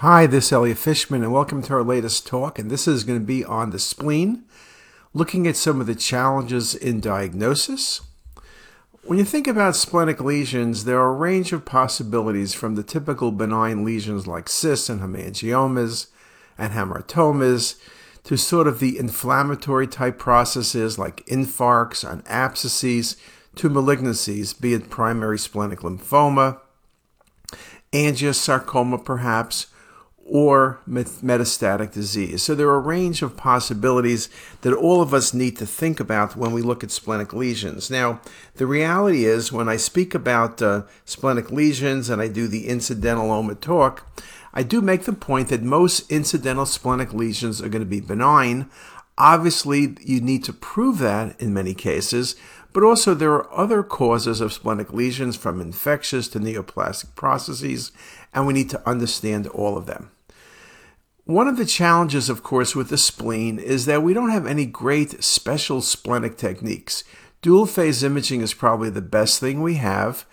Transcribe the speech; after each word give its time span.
Hi, 0.00 0.26
this 0.26 0.46
is 0.46 0.52
Elliot 0.52 0.78
Fishman, 0.78 1.22
and 1.22 1.30
welcome 1.30 1.60
to 1.60 1.74
our 1.74 1.82
latest 1.82 2.26
talk. 2.26 2.58
And 2.58 2.70
this 2.70 2.88
is 2.88 3.04
going 3.04 3.20
to 3.20 3.26
be 3.26 3.44
on 3.44 3.68
the 3.68 3.78
spleen, 3.78 4.44
looking 5.12 5.46
at 5.46 5.56
some 5.56 5.78
of 5.78 5.86
the 5.86 5.94
challenges 5.94 6.74
in 6.74 7.00
diagnosis. 7.00 8.00
When 9.02 9.18
you 9.18 9.26
think 9.26 9.46
about 9.46 9.76
splenic 9.76 10.18
lesions, 10.18 10.84
there 10.84 10.98
are 10.98 11.10
a 11.10 11.14
range 11.14 11.52
of 11.52 11.66
possibilities 11.66 12.54
from 12.54 12.76
the 12.76 12.82
typical 12.82 13.30
benign 13.30 13.84
lesions 13.84 14.26
like 14.26 14.48
cysts 14.48 14.88
and 14.88 15.02
hemangiomas 15.02 16.06
and 16.56 16.72
hamartomas 16.72 17.78
to 18.24 18.38
sort 18.38 18.66
of 18.66 18.80
the 18.80 18.98
inflammatory 18.98 19.86
type 19.86 20.18
processes 20.18 20.98
like 20.98 21.26
infarcts 21.26 22.10
and 22.10 22.26
abscesses 22.26 23.18
to 23.54 23.68
malignancies, 23.68 24.58
be 24.58 24.72
it 24.72 24.88
primary 24.88 25.38
splenic 25.38 25.80
lymphoma, 25.80 26.58
angiosarcoma 27.92 29.04
perhaps, 29.04 29.66
or 30.32 30.78
metastatic 30.88 31.92
disease. 31.92 32.40
So 32.44 32.54
there 32.54 32.68
are 32.68 32.76
a 32.76 32.78
range 32.78 33.20
of 33.20 33.36
possibilities 33.36 34.28
that 34.60 34.72
all 34.72 35.02
of 35.02 35.12
us 35.12 35.34
need 35.34 35.56
to 35.56 35.66
think 35.66 35.98
about 35.98 36.36
when 36.36 36.52
we 36.52 36.62
look 36.62 36.84
at 36.84 36.92
splenic 36.92 37.32
lesions. 37.32 37.90
Now, 37.90 38.20
the 38.54 38.66
reality 38.66 39.24
is 39.24 39.50
when 39.50 39.68
I 39.68 39.76
speak 39.76 40.14
about 40.14 40.62
uh, 40.62 40.82
splenic 41.04 41.50
lesions 41.50 42.08
and 42.08 42.22
I 42.22 42.28
do 42.28 42.46
the 42.46 42.68
incidental 42.68 43.54
talk, 43.56 44.06
I 44.54 44.62
do 44.62 44.80
make 44.80 45.02
the 45.02 45.12
point 45.12 45.48
that 45.48 45.62
most 45.62 46.08
incidental 46.12 46.66
splenic 46.66 47.12
lesions 47.12 47.60
are 47.60 47.68
going 47.68 47.82
to 47.82 47.86
be 47.86 48.00
benign. 48.00 48.70
Obviously, 49.18 49.96
you 50.00 50.20
need 50.20 50.44
to 50.44 50.52
prove 50.52 50.98
that 50.98 51.40
in 51.40 51.52
many 51.52 51.74
cases, 51.74 52.36
but 52.72 52.84
also 52.84 53.14
there 53.14 53.32
are 53.32 53.52
other 53.52 53.82
causes 53.82 54.40
of 54.40 54.52
splenic 54.52 54.92
lesions 54.92 55.36
from 55.36 55.60
infectious 55.60 56.28
to 56.28 56.38
neoplastic 56.38 57.16
processes, 57.16 57.90
and 58.32 58.46
we 58.46 58.52
need 58.52 58.70
to 58.70 58.88
understand 58.88 59.48
all 59.48 59.76
of 59.76 59.86
them. 59.86 60.12
One 61.30 61.46
of 61.46 61.56
the 61.56 61.64
challenges, 61.64 62.28
of 62.28 62.42
course, 62.42 62.74
with 62.74 62.88
the 62.88 62.98
spleen 62.98 63.60
is 63.60 63.86
that 63.86 64.02
we 64.02 64.12
don't 64.12 64.30
have 64.30 64.48
any 64.48 64.66
great 64.66 65.22
special 65.22 65.80
splenic 65.80 66.36
techniques. 66.36 67.04
Dual 67.40 67.66
phase 67.66 68.02
imaging 68.02 68.40
is 68.40 68.52
probably 68.52 68.90
the 68.90 69.00
best 69.00 69.38
thing 69.38 69.62
we 69.62 69.74
have. 69.74 70.26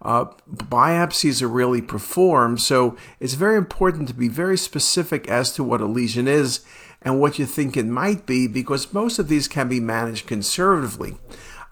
Uh, 0.00 0.26
biopsies 0.48 1.42
are 1.42 1.48
really 1.48 1.82
performed, 1.82 2.60
so 2.60 2.96
it's 3.18 3.34
very 3.34 3.56
important 3.56 4.06
to 4.06 4.14
be 4.14 4.28
very 4.28 4.56
specific 4.56 5.28
as 5.28 5.50
to 5.54 5.64
what 5.64 5.80
a 5.80 5.86
lesion 5.86 6.28
is 6.28 6.60
and 7.02 7.18
what 7.18 7.36
you 7.36 7.46
think 7.46 7.76
it 7.76 7.86
might 7.86 8.24
be 8.24 8.46
because 8.46 8.94
most 8.94 9.18
of 9.18 9.26
these 9.26 9.48
can 9.48 9.68
be 9.68 9.80
managed 9.80 10.28
conservatively. 10.28 11.16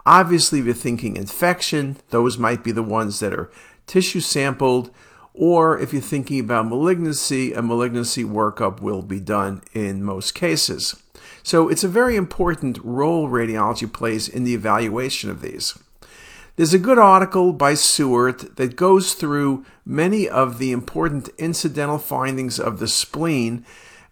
Obviously, 0.05 0.59
if 0.59 0.65
you're 0.65 0.73
thinking 0.73 1.15
infection, 1.15 1.95
those 2.09 2.37
might 2.37 2.65
be 2.65 2.73
the 2.73 2.83
ones 2.83 3.21
that 3.21 3.33
are 3.33 3.49
tissue 3.87 4.19
sampled 4.19 4.91
or 5.33 5.79
if 5.79 5.91
you're 5.91 6.01
thinking 6.01 6.39
about 6.39 6.67
malignancy, 6.67 7.53
a 7.53 7.61
malignancy 7.61 8.23
workup 8.23 8.81
will 8.81 9.01
be 9.01 9.19
done 9.19 9.61
in 9.73 10.03
most 10.03 10.35
cases. 10.35 11.01
So 11.41 11.69
it's 11.69 11.83
a 11.83 11.89
very 11.89 12.15
important 12.15 12.77
role 12.83 13.27
radiology 13.27 13.91
plays 13.91 14.29
in 14.29 14.43
the 14.43 14.53
evaluation 14.53 15.29
of 15.29 15.41
these. 15.41 15.77
There's 16.55 16.73
a 16.73 16.79
good 16.79 16.99
article 16.99 17.51
by 17.51 17.73
Seward 17.73 18.57
that 18.57 18.75
goes 18.75 19.15
through 19.15 19.65
many 19.85 20.29
of 20.29 20.59
the 20.59 20.71
important 20.71 21.29
incidental 21.39 21.97
findings 21.97 22.59
of 22.59 22.77
the 22.77 22.87
spleen 22.87 23.65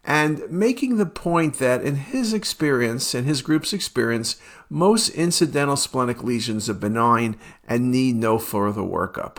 and 0.04 0.50
making 0.50 0.98
the 0.98 1.06
point 1.06 1.60
that 1.60 1.84
in 1.84 1.96
his 1.96 2.34
experience, 2.34 3.14
in 3.14 3.26
his 3.26 3.44
group's 3.44 3.74
experience, 3.74 4.38
most 4.70 5.10
incidental 5.10 5.76
splenic 5.76 6.24
lesions 6.24 6.68
are 6.68 6.74
benign 6.74 7.38
and 7.68 7.92
need 7.92 8.16
no 8.16 8.40
further 8.40 8.82
workup. 8.82 9.38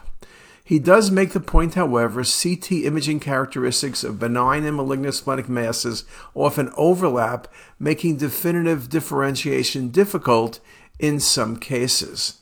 He 0.64 0.78
does 0.78 1.10
make 1.10 1.32
the 1.32 1.40
point, 1.40 1.74
however, 1.74 2.22
CT 2.22 2.72
imaging 2.72 3.20
characteristics 3.20 4.04
of 4.04 4.20
benign 4.20 4.64
and 4.64 4.76
malignant 4.76 5.14
splenic 5.14 5.48
masses 5.48 6.04
often 6.34 6.72
overlap, 6.76 7.48
making 7.78 8.16
definitive 8.16 8.88
differentiation 8.88 9.88
difficult 9.88 10.60
in 10.98 11.18
some 11.18 11.56
cases. 11.56 12.38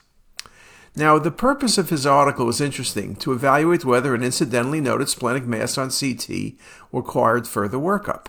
Now, 0.94 1.18
the 1.18 1.30
purpose 1.30 1.78
of 1.78 1.88
his 1.88 2.04
article 2.04 2.44
was 2.46 2.60
interesting 2.60 3.14
to 3.16 3.32
evaluate 3.32 3.84
whether 3.84 4.14
an 4.14 4.22
incidentally 4.22 4.80
noted 4.80 5.08
splenic 5.08 5.46
mass 5.46 5.78
on 5.78 5.90
CT 5.90 6.54
required 6.92 7.46
further 7.46 7.78
workup. 7.78 8.26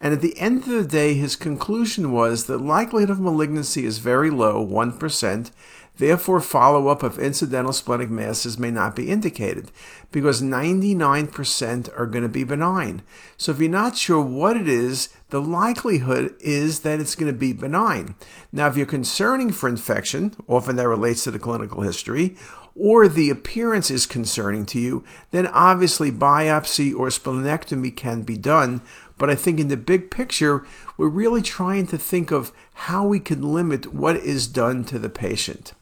And 0.00 0.12
at 0.12 0.20
the 0.20 0.38
end 0.38 0.64
of 0.64 0.68
the 0.68 0.84
day, 0.84 1.14
his 1.14 1.36
conclusion 1.36 2.12
was 2.12 2.44
that 2.44 2.58
likelihood 2.58 3.10
of 3.10 3.20
malignancy 3.20 3.86
is 3.86 3.98
very 3.98 4.28
low, 4.28 4.66
1%, 4.66 5.50
Therefore, 5.96 6.40
follow 6.40 6.88
up 6.88 7.04
of 7.04 7.20
incidental 7.20 7.72
splenic 7.72 8.10
masses 8.10 8.58
may 8.58 8.72
not 8.72 8.96
be 8.96 9.10
indicated 9.10 9.70
because 10.10 10.42
99% 10.42 11.98
are 11.98 12.06
going 12.06 12.22
to 12.24 12.28
be 12.28 12.42
benign. 12.42 13.02
So, 13.36 13.52
if 13.52 13.60
you're 13.60 13.70
not 13.70 13.96
sure 13.96 14.20
what 14.20 14.56
it 14.56 14.68
is, 14.68 15.10
the 15.30 15.40
likelihood 15.40 16.34
is 16.40 16.80
that 16.80 16.98
it's 16.98 17.14
going 17.14 17.32
to 17.32 17.38
be 17.38 17.52
benign. 17.52 18.16
Now, 18.50 18.66
if 18.66 18.76
you're 18.76 18.86
concerning 18.86 19.52
for 19.52 19.68
infection, 19.68 20.34
often 20.48 20.74
that 20.76 20.88
relates 20.88 21.22
to 21.24 21.30
the 21.30 21.38
clinical 21.38 21.82
history, 21.82 22.36
or 22.76 23.06
the 23.06 23.30
appearance 23.30 23.88
is 23.88 24.04
concerning 24.04 24.66
to 24.66 24.80
you, 24.80 25.04
then 25.30 25.46
obviously 25.46 26.10
biopsy 26.10 26.92
or 26.92 27.06
splenectomy 27.08 27.94
can 27.94 28.22
be 28.22 28.36
done. 28.36 28.82
But 29.16 29.30
I 29.30 29.36
think 29.36 29.60
in 29.60 29.68
the 29.68 29.76
big 29.76 30.10
picture, 30.10 30.66
we're 30.96 31.08
really 31.08 31.42
trying 31.42 31.86
to 31.86 31.98
think 31.98 32.32
of 32.32 32.50
how 32.74 33.06
we 33.06 33.20
can 33.20 33.42
limit 33.42 33.94
what 33.94 34.16
is 34.16 34.48
done 34.48 34.84
to 34.86 34.98
the 34.98 35.08
patient. 35.08 35.72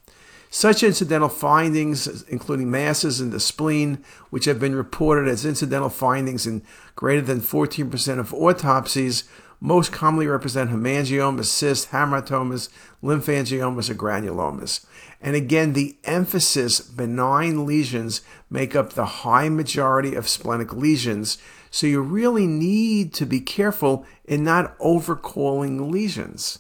Such 0.55 0.83
incidental 0.83 1.31
findings, 1.31 2.25
including 2.25 2.71
masses 2.71 3.23
in 3.23 3.31
the 3.31 3.41
spleen, 3.41 4.05
which 4.29 4.45
have 4.45 4.61
been 4.61 4.75
reported 4.75 5.27
as 5.27 5.47
incidental 5.47 5.89
findings 5.89 6.47
in 6.47 6.63
greater 6.95 7.23
than 7.23 7.41
14% 7.41 8.19
of 8.19 8.35
autopsies, 8.35 9.25
most 9.61 9.93
commonly 9.93 10.27
represent 10.27 10.69
hemangiomas, 10.69 11.47
cysts, 11.47 11.87
hamartomas, 11.87 12.69
lymphangiomas, 13.03 13.89
or 13.89 13.95
granulomas. 13.95 14.85
And 15.23 15.35
again, 15.35 15.73
the 15.73 15.97
emphasis 16.05 16.83
benign 16.83 17.65
lesions 17.65 18.21
make 18.51 18.77
up 18.77 18.93
the 18.93 19.07
high 19.07 19.49
majority 19.49 20.15
of 20.15 20.29
splenic 20.29 20.75
lesions. 20.75 21.39
So 21.71 21.87
you 21.87 22.03
really 22.03 22.47
need 22.47 23.15
to 23.15 23.25
be 23.25 23.41
careful 23.41 24.05
in 24.27 24.45
not 24.45 24.79
overcalling 24.81 25.91
lesions. 25.91 26.59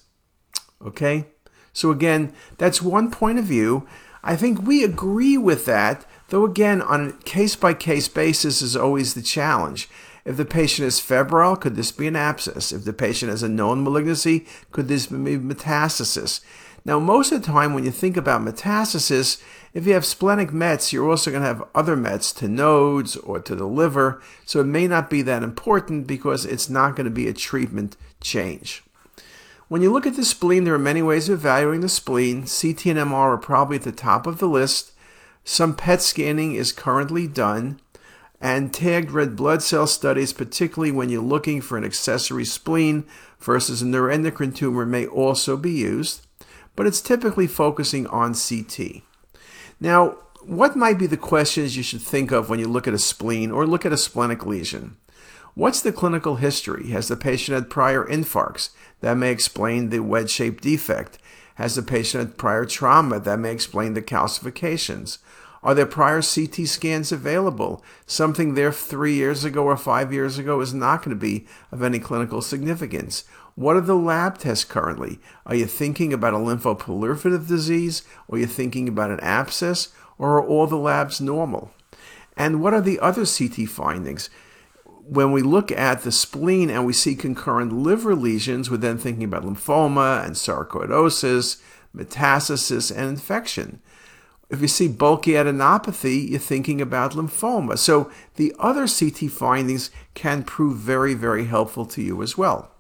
Okay? 0.80 1.26
So, 1.72 1.90
again, 1.90 2.32
that's 2.58 2.82
one 2.82 3.10
point 3.10 3.38
of 3.38 3.44
view. 3.44 3.86
I 4.22 4.36
think 4.36 4.62
we 4.62 4.84
agree 4.84 5.36
with 5.36 5.64
that, 5.66 6.06
though, 6.28 6.44
again, 6.44 6.80
on 6.82 7.08
a 7.08 7.12
case 7.24 7.56
by 7.56 7.74
case 7.74 8.08
basis 8.08 8.62
is 8.62 8.76
always 8.76 9.14
the 9.14 9.22
challenge. 9.22 9.88
If 10.24 10.36
the 10.36 10.44
patient 10.44 10.86
is 10.86 11.00
febrile, 11.00 11.56
could 11.56 11.74
this 11.74 11.90
be 11.90 12.06
an 12.06 12.14
abscess? 12.14 12.70
If 12.70 12.84
the 12.84 12.92
patient 12.92 13.30
has 13.30 13.42
a 13.42 13.48
known 13.48 13.82
malignancy, 13.82 14.46
could 14.70 14.86
this 14.86 15.06
be 15.06 15.16
metastasis? 15.16 16.40
Now, 16.84 16.98
most 16.98 17.32
of 17.32 17.40
the 17.40 17.46
time, 17.46 17.74
when 17.74 17.84
you 17.84 17.90
think 17.90 18.16
about 18.16 18.42
metastasis, 18.42 19.42
if 19.72 19.86
you 19.86 19.94
have 19.94 20.04
splenic 20.04 20.52
mets, 20.52 20.92
you're 20.92 21.08
also 21.08 21.30
going 21.30 21.42
to 21.42 21.48
have 21.48 21.64
other 21.74 21.96
mets 21.96 22.32
to 22.34 22.48
nodes 22.48 23.16
or 23.16 23.40
to 23.40 23.54
the 23.54 23.66
liver, 23.66 24.20
so 24.44 24.60
it 24.60 24.66
may 24.66 24.86
not 24.86 25.08
be 25.08 25.22
that 25.22 25.42
important 25.42 26.06
because 26.06 26.44
it's 26.44 26.68
not 26.68 26.94
going 26.94 27.04
to 27.04 27.10
be 27.10 27.28
a 27.28 27.32
treatment 27.32 27.96
change. 28.20 28.82
When 29.72 29.80
you 29.80 29.90
look 29.90 30.06
at 30.06 30.16
the 30.16 30.24
spleen, 30.26 30.64
there 30.64 30.74
are 30.74 30.78
many 30.78 31.00
ways 31.00 31.30
of 31.30 31.38
evaluating 31.38 31.80
the 31.80 31.88
spleen. 31.88 32.42
CT 32.42 32.84
and 32.84 32.98
MR 32.98 33.14
are 33.14 33.38
probably 33.38 33.78
at 33.78 33.84
the 33.84 33.90
top 33.90 34.26
of 34.26 34.36
the 34.36 34.46
list. 34.46 34.92
Some 35.44 35.74
PET 35.74 36.02
scanning 36.02 36.54
is 36.54 36.72
currently 36.72 37.26
done, 37.26 37.80
and 38.38 38.74
tagged 38.74 39.12
red 39.12 39.34
blood 39.34 39.62
cell 39.62 39.86
studies, 39.86 40.34
particularly 40.34 40.92
when 40.92 41.08
you're 41.08 41.22
looking 41.22 41.62
for 41.62 41.78
an 41.78 41.84
accessory 41.84 42.44
spleen 42.44 43.06
versus 43.40 43.80
a 43.80 43.86
neuroendocrine 43.86 44.54
tumor, 44.54 44.84
may 44.84 45.06
also 45.06 45.56
be 45.56 45.72
used, 45.72 46.26
but 46.76 46.86
it's 46.86 47.00
typically 47.00 47.46
focusing 47.46 48.06
on 48.08 48.34
CT. 48.34 49.00
Now, 49.80 50.18
what 50.42 50.76
might 50.76 50.98
be 50.98 51.06
the 51.06 51.16
questions 51.16 51.78
you 51.78 51.82
should 51.82 52.02
think 52.02 52.30
of 52.30 52.50
when 52.50 52.58
you 52.58 52.68
look 52.68 52.86
at 52.86 52.92
a 52.92 52.98
spleen 52.98 53.50
or 53.50 53.66
look 53.66 53.86
at 53.86 53.92
a 53.94 53.96
splenic 53.96 54.44
lesion? 54.44 54.98
What's 55.54 55.82
the 55.82 55.92
clinical 55.92 56.36
history? 56.36 56.88
Has 56.92 57.08
the 57.08 57.16
patient 57.16 57.54
had 57.54 57.68
prior 57.68 58.06
infarcts? 58.06 58.70
That 59.00 59.18
may 59.18 59.30
explain 59.30 59.90
the 59.90 60.00
wedge 60.00 60.30
shaped 60.30 60.62
defect. 60.62 61.18
Has 61.56 61.74
the 61.74 61.82
patient 61.82 62.24
had 62.24 62.38
prior 62.38 62.64
trauma? 62.64 63.20
That 63.20 63.38
may 63.38 63.52
explain 63.52 63.92
the 63.92 64.00
calcifications. 64.00 65.18
Are 65.62 65.74
there 65.74 65.84
prior 65.84 66.22
CT 66.22 66.66
scans 66.66 67.12
available? 67.12 67.84
Something 68.06 68.54
there 68.54 68.72
three 68.72 69.12
years 69.12 69.44
ago 69.44 69.64
or 69.64 69.76
five 69.76 70.10
years 70.10 70.38
ago 70.38 70.62
is 70.62 70.72
not 70.72 71.04
going 71.04 71.14
to 71.14 71.20
be 71.20 71.46
of 71.70 71.82
any 71.82 71.98
clinical 71.98 72.40
significance. 72.40 73.24
What 73.54 73.76
are 73.76 73.82
the 73.82 73.94
lab 73.94 74.38
tests 74.38 74.64
currently? 74.64 75.20
Are 75.44 75.54
you 75.54 75.66
thinking 75.66 76.14
about 76.14 76.32
a 76.32 76.38
lymphoproliferative 76.38 77.46
disease? 77.46 78.04
Or 78.26 78.36
are 78.36 78.40
you 78.40 78.46
thinking 78.46 78.88
about 78.88 79.10
an 79.10 79.20
abscess? 79.20 79.88
Or 80.16 80.38
are 80.38 80.46
all 80.46 80.66
the 80.66 80.76
labs 80.76 81.20
normal? 81.20 81.72
And 82.38 82.62
what 82.62 82.72
are 82.72 82.80
the 82.80 82.98
other 83.00 83.26
CT 83.26 83.68
findings? 83.68 84.30
When 85.04 85.32
we 85.32 85.42
look 85.42 85.72
at 85.72 86.02
the 86.02 86.12
spleen 86.12 86.70
and 86.70 86.86
we 86.86 86.92
see 86.92 87.14
concurrent 87.14 87.72
liver 87.72 88.14
lesions, 88.14 88.70
we're 88.70 88.76
then 88.76 88.98
thinking 88.98 89.24
about 89.24 89.44
lymphoma 89.44 90.24
and 90.24 90.34
sarcoidosis, 90.34 91.60
metastasis, 91.94 92.90
and 92.94 93.08
infection. 93.08 93.80
If 94.48 94.60
you 94.60 94.68
see 94.68 94.88
bulky 94.88 95.32
adenopathy, 95.32 96.28
you're 96.30 96.38
thinking 96.38 96.80
about 96.80 97.12
lymphoma. 97.12 97.78
So 97.78 98.10
the 98.36 98.54
other 98.58 98.86
CT 98.86 99.30
findings 99.30 99.90
can 100.14 100.42
prove 100.42 100.76
very, 100.76 101.14
very 101.14 101.46
helpful 101.46 101.86
to 101.86 102.02
you 102.02 102.22
as 102.22 102.36
well. 102.36 102.70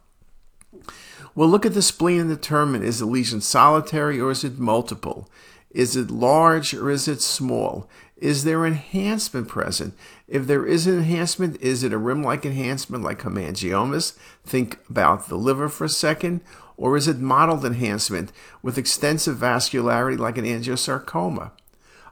We'll 1.34 1.48
look 1.48 1.64
at 1.64 1.72
the 1.72 1.82
spleen 1.82 2.20
and 2.20 2.28
determine 2.28 2.82
is 2.82 2.98
the 2.98 3.06
lesion 3.06 3.40
solitary 3.40 4.20
or 4.20 4.30
is 4.30 4.44
it 4.44 4.58
multiple? 4.58 5.30
Is 5.70 5.96
it 5.96 6.10
large 6.10 6.74
or 6.74 6.90
is 6.90 7.08
it 7.08 7.22
small? 7.22 7.88
Is 8.22 8.44
there 8.44 8.64
enhancement 8.64 9.48
present? 9.48 9.94
If 10.28 10.46
there 10.46 10.64
is 10.64 10.86
an 10.86 10.98
enhancement, 10.98 11.60
is 11.60 11.82
it 11.82 11.92
a 11.92 11.98
rim-like 11.98 12.46
enhancement 12.46 13.02
like 13.02 13.22
hemangiomas? 13.22 14.16
Think 14.46 14.78
about 14.88 15.26
the 15.26 15.34
liver 15.34 15.68
for 15.68 15.86
a 15.86 15.88
second. 15.88 16.40
Or 16.76 16.96
is 16.96 17.08
it 17.08 17.18
mottled 17.18 17.64
enhancement 17.64 18.30
with 18.62 18.78
extensive 18.78 19.38
vascularity 19.38 20.16
like 20.16 20.38
an 20.38 20.44
angiosarcoma? 20.44 21.50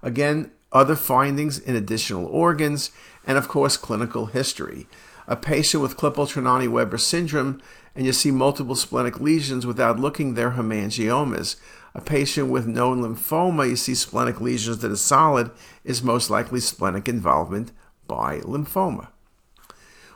Again, 0.03 0.51
other 0.73 0.97
findings 0.97 1.61
in 1.61 1.77
additional 1.77 2.27
organs, 2.27 2.91
and 3.25 3.39
of 3.39 3.47
course, 3.47 3.77
clinical 3.77 4.27
history. 4.27 4.89
A 5.29 5.37
patient 5.37 5.81
with 5.81 5.97
Klippel-Trenaunay-Weber 5.97 6.99
syndrome, 6.99 7.63
and 7.95 8.05
you 8.05 8.13
see 8.13 8.33
multiple 8.33 8.75
splenic 8.75 9.21
lesions 9.21 9.65
without 9.65 10.01
looking, 10.01 10.35
they're 10.35 10.53
hemangiomas. 10.53 11.55
A 11.95 12.01
patient 12.01 12.49
with 12.49 12.67
known 12.67 13.03
lymphoma, 13.03 13.69
you 13.69 13.77
see 13.77 13.95
splenic 13.95 14.41
lesions 14.41 14.79
that 14.79 14.93
are 14.93 14.97
solid, 14.97 15.51
is 15.85 16.03
most 16.03 16.31
likely 16.31 16.61
splenic 16.61 17.09
involvement 17.09 17.73
by 18.07 18.39
lymphoma. 18.41 19.09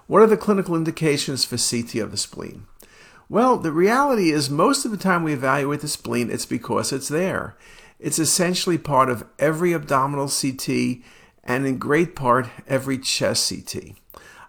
What 0.07 0.23
are 0.23 0.27
the 0.27 0.37
clinical 0.37 0.77
indications 0.77 1.45
for 1.45 1.57
CT 1.57 1.97
of 1.97 2.11
the 2.11 2.17
spleen? 2.17 2.67
Well, 3.29 3.57
the 3.57 3.73
reality 3.73 4.31
is 4.31 4.51
most 4.51 4.85
of 4.85 4.91
the 4.91 4.97
time 4.97 5.25
we 5.25 5.33
evaluate 5.33 5.81
the 5.81 5.89
spleen, 5.89 6.31
it's 6.31 6.47
because 6.47 6.93
it's 6.93 7.09
there. 7.09 7.57
It's 7.99 8.19
essentially 8.19 8.77
part 8.77 9.09
of 9.09 9.25
every 9.39 9.73
abdominal 9.73 10.29
CT 10.29 11.03
and 11.43 11.67
in 11.67 11.79
great 11.79 12.15
part 12.15 12.49
every 12.69 12.99
chest 12.99 13.49
CT. 13.49 13.97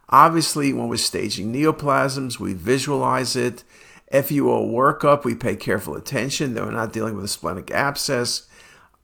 Obviously, 0.10 0.74
when 0.74 0.88
we're 0.88 0.98
staging 0.98 1.54
neoplasms, 1.54 2.40
we 2.40 2.54
visualize 2.54 3.36
it. 3.36 3.64
FUO 4.12 4.72
workup, 4.72 5.24
we 5.24 5.34
pay 5.34 5.56
careful 5.56 5.96
attention 5.96 6.54
that 6.54 6.64
we're 6.64 6.72
not 6.72 6.94
dealing 6.94 7.16
with 7.16 7.26
a 7.26 7.30
splenic 7.30 7.72
abscess, 7.72 8.48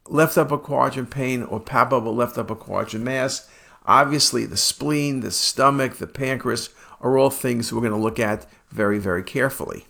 left 0.07 0.37
upper 0.37 0.57
quadrant 0.57 1.09
pain, 1.09 1.43
or 1.43 1.59
palpable 1.59 2.15
left 2.15 2.37
upper 2.37 2.55
quadrant 2.55 3.03
mass. 3.03 3.49
Obviously, 3.85 4.45
the 4.45 4.57
spleen, 4.57 5.21
the 5.21 5.31
stomach, 5.31 5.95
the 5.95 6.07
pancreas 6.07 6.69
are 6.99 7.17
all 7.17 7.31
things 7.31 7.73
we're 7.73 7.79
going 7.79 7.91
to 7.91 7.97
look 7.97 8.19
at 8.19 8.45
very, 8.69 8.99
very 8.99 9.23
carefully. 9.23 9.85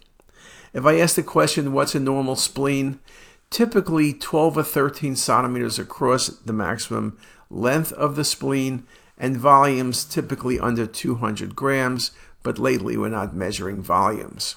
If 0.74 0.86
I 0.86 1.00
ask 1.00 1.16
the 1.16 1.24
question, 1.24 1.74
what's 1.74 1.96
a 1.96 2.00
normal 2.00 2.38
spleen? 2.38 3.00
Typically 3.50 4.14
12 4.14 4.58
or 4.58 4.64
13 4.64 5.18
centimeters 5.18 5.78
across 5.78 6.28
the 6.28 6.54
maximum 6.54 7.18
length 7.50 7.92
of 7.94 8.16
the 8.16 8.24
spleen 8.24 8.88
and 9.18 9.36
volumes 9.36 10.06
typically 10.06 10.58
under 10.58 10.88
200 10.88 11.54
grams, 11.54 12.12
but 12.44 12.58
lately 12.58 12.96
we're 12.96 13.10
not 13.10 13.36
measuring 13.36 13.82
volumes. 13.82 14.56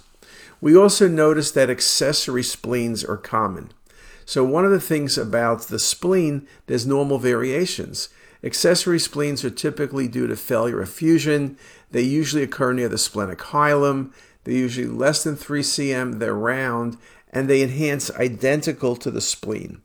We 0.64 0.74
also 0.74 1.08
notice 1.08 1.50
that 1.50 1.68
accessory 1.68 2.42
spleens 2.42 3.04
are 3.04 3.18
common. 3.18 3.70
So 4.24 4.42
one 4.42 4.64
of 4.64 4.70
the 4.70 4.80
things 4.80 5.18
about 5.18 5.64
the 5.64 5.78
spleen, 5.78 6.48
there's 6.66 6.86
normal 6.86 7.18
variations. 7.18 8.08
Accessory 8.42 8.98
spleens 8.98 9.44
are 9.44 9.50
typically 9.50 10.08
due 10.08 10.26
to 10.26 10.36
failure 10.36 10.80
of 10.80 10.88
fusion. 10.88 11.58
They 11.90 12.00
usually 12.00 12.42
occur 12.42 12.72
near 12.72 12.88
the 12.88 12.96
splenic 12.96 13.40
hilum. 13.40 14.14
They're 14.44 14.54
usually 14.54 14.86
less 14.86 15.22
than 15.22 15.36
3 15.36 15.60
cm, 15.60 16.18
they're 16.18 16.32
round, 16.32 16.96
and 17.30 17.46
they 17.46 17.62
enhance 17.62 18.10
identical 18.12 18.96
to 18.96 19.10
the 19.10 19.20
spleen, 19.20 19.82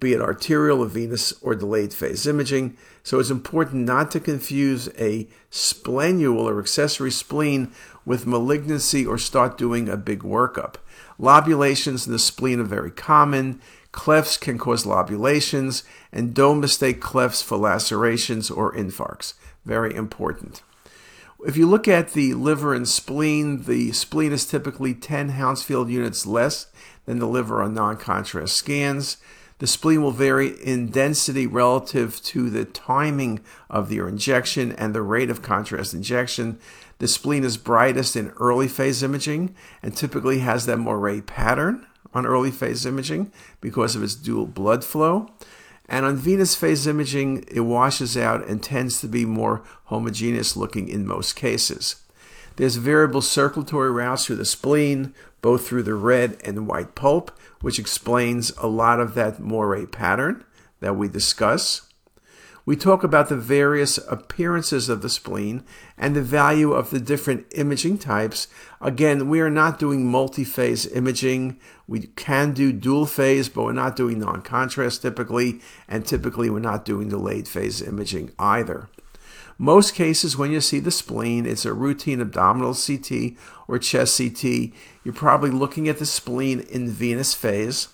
be 0.00 0.14
it 0.14 0.20
arterial 0.20 0.80
or 0.80 0.86
venous 0.86 1.32
or 1.42 1.54
delayed 1.54 1.94
phase 1.94 2.26
imaging. 2.26 2.76
So 3.04 3.20
it's 3.20 3.30
important 3.30 3.84
not 3.84 4.10
to 4.10 4.20
confuse 4.20 4.88
a 4.98 5.28
splenule 5.52 6.42
or 6.42 6.58
accessory 6.58 7.12
spleen 7.12 7.70
with 8.08 8.26
malignancy 8.26 9.04
or 9.04 9.18
start 9.18 9.58
doing 9.58 9.86
a 9.86 9.96
big 9.96 10.20
workup. 10.20 10.76
Lobulations 11.18 12.06
in 12.06 12.12
the 12.12 12.18
spleen 12.18 12.58
are 12.58 12.64
very 12.64 12.90
common. 12.90 13.60
Clefts 13.92 14.40
can 14.40 14.56
cause 14.56 14.86
lobulations, 14.86 15.82
and 16.10 16.32
don't 16.32 16.60
mistake 16.60 17.02
clefts 17.02 17.42
for 17.42 17.58
lacerations 17.58 18.50
or 18.50 18.74
infarcts. 18.74 19.34
Very 19.66 19.94
important. 19.94 20.62
If 21.46 21.58
you 21.58 21.68
look 21.68 21.86
at 21.86 22.14
the 22.14 22.32
liver 22.32 22.74
and 22.74 22.88
spleen, 22.88 23.64
the 23.64 23.92
spleen 23.92 24.32
is 24.32 24.46
typically 24.46 24.94
10 24.94 25.30
Hounsfield 25.30 25.90
units 25.90 26.24
less 26.26 26.66
than 27.04 27.18
the 27.18 27.28
liver 27.28 27.62
on 27.62 27.74
non-contrast 27.74 28.56
scans. 28.56 29.18
The 29.58 29.66
spleen 29.66 30.02
will 30.02 30.12
vary 30.12 30.48
in 30.48 30.90
density 30.90 31.46
relative 31.46 32.22
to 32.24 32.48
the 32.48 32.64
timing 32.64 33.40
of 33.68 33.92
your 33.92 34.08
injection 34.08 34.72
and 34.72 34.94
the 34.94 35.02
rate 35.02 35.30
of 35.30 35.42
contrast 35.42 35.94
injection. 35.94 36.60
The 36.98 37.08
spleen 37.08 37.44
is 37.44 37.56
brightest 37.56 38.14
in 38.14 38.30
early 38.38 38.68
phase 38.68 39.02
imaging 39.02 39.54
and 39.82 39.96
typically 39.96 40.38
has 40.40 40.66
that 40.66 40.78
moire 40.78 41.20
pattern 41.22 41.86
on 42.14 42.24
early 42.24 42.52
phase 42.52 42.86
imaging 42.86 43.32
because 43.60 43.96
of 43.96 44.02
its 44.02 44.14
dual 44.14 44.46
blood 44.46 44.84
flow. 44.84 45.28
And 45.88 46.04
on 46.04 46.16
venous 46.16 46.54
phase 46.54 46.86
imaging, 46.86 47.44
it 47.48 47.60
washes 47.60 48.16
out 48.16 48.46
and 48.46 48.62
tends 48.62 49.00
to 49.00 49.08
be 49.08 49.24
more 49.24 49.62
homogeneous 49.86 50.56
looking 50.56 50.88
in 50.88 51.06
most 51.06 51.34
cases. 51.34 51.96
There's 52.58 52.74
variable 52.74 53.22
circulatory 53.22 53.92
routes 53.92 54.26
through 54.26 54.36
the 54.36 54.44
spleen, 54.44 55.14
both 55.42 55.64
through 55.64 55.84
the 55.84 55.94
red 55.94 56.38
and 56.44 56.66
white 56.66 56.96
pulp, 56.96 57.30
which 57.60 57.78
explains 57.78 58.50
a 58.58 58.66
lot 58.66 58.98
of 58.98 59.14
that 59.14 59.38
moire 59.38 59.86
pattern 59.86 60.42
that 60.80 60.96
we 60.96 61.06
discuss. 61.06 61.82
We 62.66 62.74
talk 62.74 63.04
about 63.04 63.28
the 63.28 63.36
various 63.36 63.96
appearances 64.08 64.88
of 64.88 65.02
the 65.02 65.08
spleen 65.08 65.62
and 65.96 66.16
the 66.16 66.20
value 66.20 66.72
of 66.72 66.90
the 66.90 66.98
different 66.98 67.46
imaging 67.54 67.98
types. 67.98 68.48
Again, 68.80 69.28
we 69.28 69.38
are 69.38 69.50
not 69.50 69.78
doing 69.78 70.10
multi-phase 70.10 70.88
imaging. 70.88 71.60
We 71.86 72.08
can 72.16 72.54
do 72.54 72.72
dual 72.72 73.06
phase, 73.06 73.48
but 73.48 73.62
we're 73.62 73.72
not 73.72 73.94
doing 73.94 74.18
non-contrast 74.18 75.00
typically, 75.00 75.60
and 75.86 76.04
typically 76.04 76.50
we're 76.50 76.58
not 76.58 76.84
doing 76.84 77.08
delayed 77.08 77.46
phase 77.46 77.80
imaging 77.80 78.32
either. 78.36 78.88
Most 79.60 79.94
cases, 79.94 80.36
when 80.36 80.52
you 80.52 80.60
see 80.60 80.78
the 80.78 80.92
spleen, 80.92 81.44
it's 81.44 81.64
a 81.64 81.72
routine 81.72 82.20
abdominal 82.20 82.74
CT 82.74 83.36
or 83.66 83.80
chest 83.80 84.16
CT. 84.16 84.70
You're 85.02 85.14
probably 85.14 85.50
looking 85.50 85.88
at 85.88 85.98
the 85.98 86.06
spleen 86.06 86.60
in 86.60 86.88
venous 86.88 87.34
phase. 87.34 87.88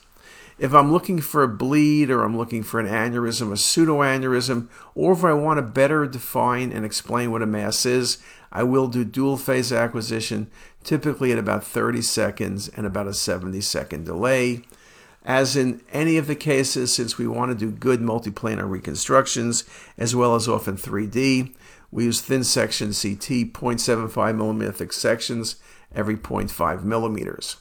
If 0.59 0.75
I'm 0.75 0.93
looking 0.93 1.21
for 1.21 1.43
a 1.43 1.49
bleed 1.49 2.11
or 2.11 2.23
I'm 2.23 2.37
looking 2.37 2.63
for 2.63 2.79
an 2.79 2.87
aneurysm, 2.87 3.49
a 3.49 3.55
pseudoaneurysm, 3.55 4.69
or 4.95 5.15
if 5.15 5.25
I 5.25 5.33
want 5.33 5.57
to 5.57 5.63
better 5.63 6.07
define 6.07 6.71
and 6.71 6.85
explain 6.85 7.33
what 7.33 7.43
a 7.43 7.47
mass 7.47 7.87
is, 7.87 8.19
I 8.53 8.63
will 8.63 8.87
do 8.87 9.03
dual 9.03 9.39
phase 9.39 9.73
acquisition, 9.73 10.51
typically 10.85 11.33
at 11.33 11.39
about 11.39 11.65
30 11.65 12.03
seconds 12.03 12.69
and 12.69 12.87
about 12.87 13.09
a 13.09 13.15
70 13.15 13.61
second 13.63 14.05
delay. 14.05 14.63
As 15.25 15.57
in 15.57 15.81
any 15.91 16.19
of 16.19 16.27
the 16.27 16.35
cases, 16.35 16.93
since 16.93 17.17
we 17.17 17.27
want 17.27 17.51
to 17.51 17.55
do 17.55 17.71
good 17.71 18.01
multiplanar 18.01 18.69
reconstructions, 18.69 19.65
as 19.97 20.15
well 20.15 20.35
as 20.35 20.47
often 20.47 20.77
3D, 20.77 21.55
we 21.91 22.05
use 22.05 22.21
thin 22.21 22.45
section 22.45 22.89
CT 22.89 23.53
0.75 23.53 24.37
millimeter 24.37 24.73
thick 24.73 24.93
sections 24.93 25.57
every 25.95 26.17
0.5 26.17 26.83
millimeters. 26.83 27.57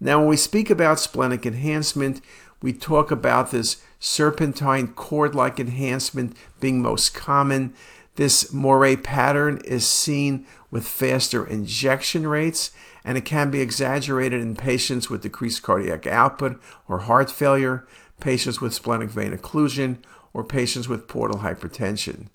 Now, 0.00 0.20
when 0.20 0.28
we 0.28 0.36
speak 0.36 0.70
about 0.70 1.00
splenic 1.00 1.44
enhancement, 1.44 2.20
we 2.62 2.72
talk 2.72 3.10
about 3.10 3.50
this 3.50 3.82
serpentine 3.98 4.88
cord-like 4.88 5.58
enhancement 5.58 6.36
being 6.60 6.80
most 6.80 7.14
common. 7.14 7.74
This 8.18 8.52
moire 8.52 8.96
pattern 8.96 9.60
is 9.64 9.86
seen 9.86 10.44
with 10.72 10.88
faster 10.88 11.46
injection 11.46 12.26
rates, 12.26 12.72
and 13.04 13.16
it 13.16 13.24
can 13.24 13.48
be 13.48 13.60
exaggerated 13.60 14.40
in 14.40 14.56
patients 14.56 15.08
with 15.08 15.22
decreased 15.22 15.62
cardiac 15.62 16.04
output 16.04 16.60
or 16.88 16.98
heart 16.98 17.30
failure, 17.30 17.86
patients 18.18 18.60
with 18.60 18.74
splenic 18.74 19.10
vein 19.10 19.30
occlusion, 19.30 19.98
or 20.32 20.42
patients 20.42 20.88
with 20.88 21.06
portal 21.06 21.42
hypertension. 21.42 22.26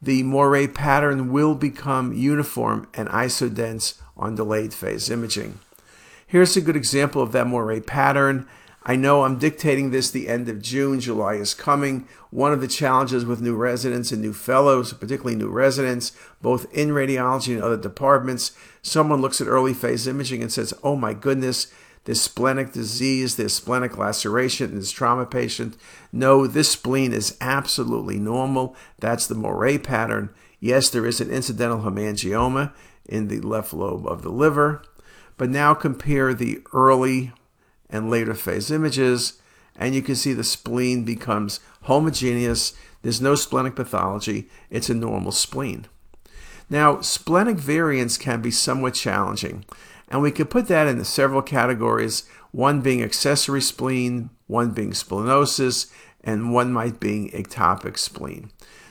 The 0.00 0.22
moire 0.22 0.68
pattern 0.68 1.32
will 1.32 1.56
become 1.56 2.12
uniform 2.12 2.86
and 2.94 3.08
isodense 3.08 4.00
on 4.16 4.36
delayed 4.36 4.72
phase 4.72 5.10
imaging. 5.10 5.58
Here's 6.24 6.56
a 6.56 6.60
good 6.60 6.76
example 6.76 7.20
of 7.20 7.32
that 7.32 7.48
moire 7.48 7.80
pattern. 7.80 8.46
I 8.88 8.94
know 8.94 9.24
I'm 9.24 9.40
dictating 9.40 9.90
this 9.90 10.12
the 10.12 10.28
end 10.28 10.48
of 10.48 10.62
June. 10.62 11.00
July 11.00 11.34
is 11.34 11.54
coming. 11.54 12.06
One 12.30 12.52
of 12.52 12.60
the 12.60 12.68
challenges 12.68 13.24
with 13.24 13.40
new 13.40 13.56
residents 13.56 14.12
and 14.12 14.22
new 14.22 14.32
fellows, 14.32 14.92
particularly 14.92 15.34
new 15.34 15.50
residents, 15.50 16.12
both 16.40 16.72
in 16.72 16.90
radiology 16.90 17.52
and 17.52 17.64
other 17.64 17.76
departments, 17.76 18.56
someone 18.82 19.20
looks 19.20 19.40
at 19.40 19.48
early 19.48 19.74
phase 19.74 20.06
imaging 20.06 20.40
and 20.40 20.52
says, 20.52 20.72
oh 20.84 20.94
my 20.94 21.14
goodness, 21.14 21.66
this 22.04 22.22
splenic 22.22 22.70
disease, 22.72 23.34
this 23.34 23.54
splenic 23.54 23.98
laceration 23.98 24.70
in 24.70 24.76
this 24.76 24.92
trauma 24.92 25.26
patient. 25.26 25.76
No, 26.12 26.46
this 26.46 26.70
spleen 26.70 27.12
is 27.12 27.36
absolutely 27.40 28.20
normal. 28.20 28.76
That's 29.00 29.26
the 29.26 29.34
moire 29.34 29.80
pattern. 29.80 30.30
Yes, 30.60 30.90
there 30.90 31.06
is 31.06 31.20
an 31.20 31.30
incidental 31.30 31.80
hemangioma 31.80 32.72
in 33.04 33.26
the 33.26 33.40
left 33.40 33.74
lobe 33.74 34.06
of 34.06 34.22
the 34.22 34.30
liver. 34.30 34.82
But 35.36 35.50
now 35.50 35.74
compare 35.74 36.32
the 36.32 36.60
early 36.72 37.32
and 37.96 38.10
later 38.10 38.34
phase 38.34 38.70
images 38.70 39.40
and 39.78 39.94
you 39.94 40.02
can 40.02 40.14
see 40.14 40.32
the 40.32 40.44
spleen 40.44 41.04
becomes 41.04 41.60
homogeneous. 41.82 42.72
There's 43.02 43.20
no 43.20 43.34
splenic 43.34 43.76
pathology. 43.76 44.48
It's 44.70 44.90
a 44.90 44.94
normal 44.94 45.32
spleen. 45.32 45.86
Now, 46.68 47.00
splenic 47.00 47.58
variants 47.58 48.16
can 48.16 48.42
be 48.42 48.50
somewhat 48.50 48.94
challenging, 48.94 49.64
and 50.08 50.20
we 50.20 50.32
could 50.32 50.50
put 50.50 50.66
that 50.68 50.88
into 50.88 51.04
several 51.04 51.42
categories, 51.42 52.28
one 52.50 52.80
being 52.80 53.02
accessory 53.02 53.62
spleen, 53.62 54.30
one 54.48 54.70
being 54.70 54.90
splenosis, 54.90 55.92
and 56.24 56.52
one 56.52 56.72
might 56.72 56.98
be 56.98 57.30
ectopic 57.32 57.98
spleen. 57.98 58.50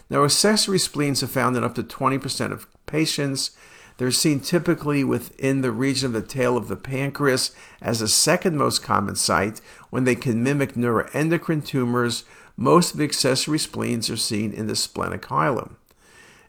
Now, 0.10 0.24
accessory 0.24 0.80
spleens 0.80 1.22
are 1.22 1.28
found 1.28 1.58
in 1.58 1.64
up 1.64 1.76
to 1.76 1.84
20% 1.84 2.52
of 2.52 2.68
patients. 2.86 3.52
They're 3.98 4.12
seen 4.12 4.42
typically 4.42 5.04
within 5.04 5.62
the 5.62 5.72
region 5.72 6.08
of 6.08 6.14
the 6.14 6.22
tail 6.22 6.58
of 6.58 6.68
the 6.68 6.76
pancreas 6.76 7.56
as 7.82 8.00
the 8.00 8.08
second 8.08 8.58
most 8.58 8.84
common 8.84 9.16
site 9.16 9.62
when 9.90 10.04
they 10.04 10.16
can 10.16 10.44
mimic 10.44 10.74
neuroendocrine 10.74 11.66
tumors. 11.66 12.26
Most 12.58 12.92
of 12.92 12.98
the 12.98 13.06
accessory 13.06 13.60
spleens 13.60 14.10
are 14.10 14.18
seen 14.18 14.52
in 14.52 14.68
the 14.68 14.76
splenic 14.76 15.24
hilum. 15.24 15.76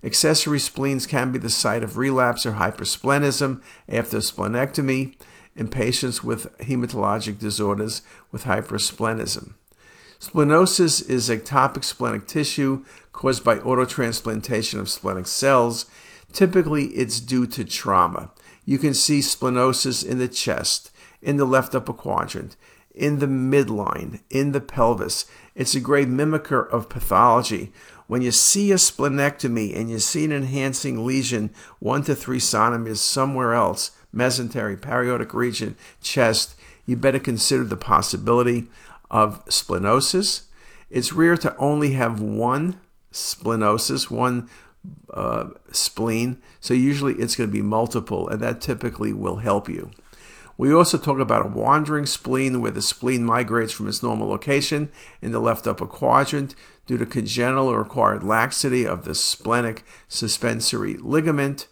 Accessory 0.02 0.58
spleens 0.58 1.06
can 1.06 1.32
be 1.32 1.38
the 1.38 1.50
site 1.50 1.82
of 1.82 1.96
relapse 1.96 2.44
or 2.44 2.52
hypersplenism 2.52 3.60
after 3.88 4.18
splenectomy 4.18 5.14
in 5.56 5.68
patients 5.68 6.22
with 6.22 6.56
hematologic 6.58 7.38
disorders 7.38 8.02
with 8.30 8.44
hypersplenism. 8.44 9.54
Splenosis 10.20 11.08
is 11.08 11.28
ectopic 11.28 11.84
splenic 11.84 12.26
tissue 12.26 12.84
caused 13.12 13.44
by 13.44 13.56
autotransplantation 13.58 14.78
of 14.78 14.88
splenic 14.88 15.26
cells. 15.26 15.86
Typically, 16.33 16.87
it's 16.88 17.21
due 17.21 17.47
to 17.47 17.64
trauma. 17.64 18.30
You 18.64 18.78
can 18.78 18.95
see 18.95 19.21
splenosis 19.21 20.04
in 20.04 20.18
the 20.18 20.28
chest, 20.28 20.90
in 21.23 21.37
the 21.37 21.45
left 21.45 21.75
upper 21.75 21.92
quadrant, 21.92 22.56
in 22.95 23.18
the 23.18 23.26
midline, 23.26 24.21
in 24.30 24.52
the 24.52 24.61
pelvis. 24.61 25.26
It's 25.54 25.75
a 25.75 25.80
great 25.80 26.09
mimicker 26.09 26.68
of 26.71 26.88
pathology. 26.88 27.73
When 28.06 28.23
you 28.23 28.30
see 28.30 28.73
a 28.73 28.76
splenectomy 28.76 29.76
and 29.76 29.90
you 29.90 29.99
see 29.99 30.25
an 30.25 30.33
enhancing 30.33 31.04
lesion, 31.04 31.50
one 31.78 32.02
to 32.04 32.14
three 32.14 32.38
centimeters 32.38 33.00
somewhere 33.00 33.54
else, 33.54 33.92
mesentery, 34.14 34.80
periodic 34.80 35.35
region, 35.35 35.76
chest, 36.00 36.54
you 36.87 36.97
better 36.97 37.18
consider 37.18 37.64
the 37.64 37.76
possibility 37.76 38.68
of 39.11 39.45
splenosis. 39.47 40.45
It's 40.88 41.12
rare 41.12 41.37
to 41.38 41.56
only 41.56 41.92
have 41.92 42.21
one 42.21 42.80
splenosis, 43.12 44.11
one 44.11 44.49
uh, 45.12 45.48
spleen. 45.72 46.42
So 46.60 46.74
usually 46.74 47.14
it's 47.14 47.36
going 47.36 47.48
to 47.48 47.52
be 47.52 47.62
multiple, 47.62 48.28
and 48.28 48.40
that 48.40 48.60
typically 48.60 49.12
will 49.12 49.36
help 49.36 49.68
you. 49.68 49.90
We 50.58 50.72
also 50.72 50.96
talk 50.96 51.18
about 51.18 51.44
a 51.44 51.48
wandering 51.48 52.06
spleen 52.06 52.62
where 52.62 52.70
the 52.70 52.80
spleen 52.80 53.24
migrates 53.24 53.72
from 53.72 53.88
its 53.88 54.02
normal 54.02 54.28
location 54.28 54.90
in 55.20 55.32
the 55.32 55.40
left 55.40 55.66
upper 55.66 55.86
quadrant 55.86 56.54
due 56.86 56.96
to 56.96 57.04
congenital 57.04 57.68
or 57.68 57.82
acquired 57.82 58.22
laxity 58.22 58.86
of 58.86 59.04
the 59.04 59.14
splenic 59.14 59.84
suspensory 60.08 60.94
ligament. 60.94 61.66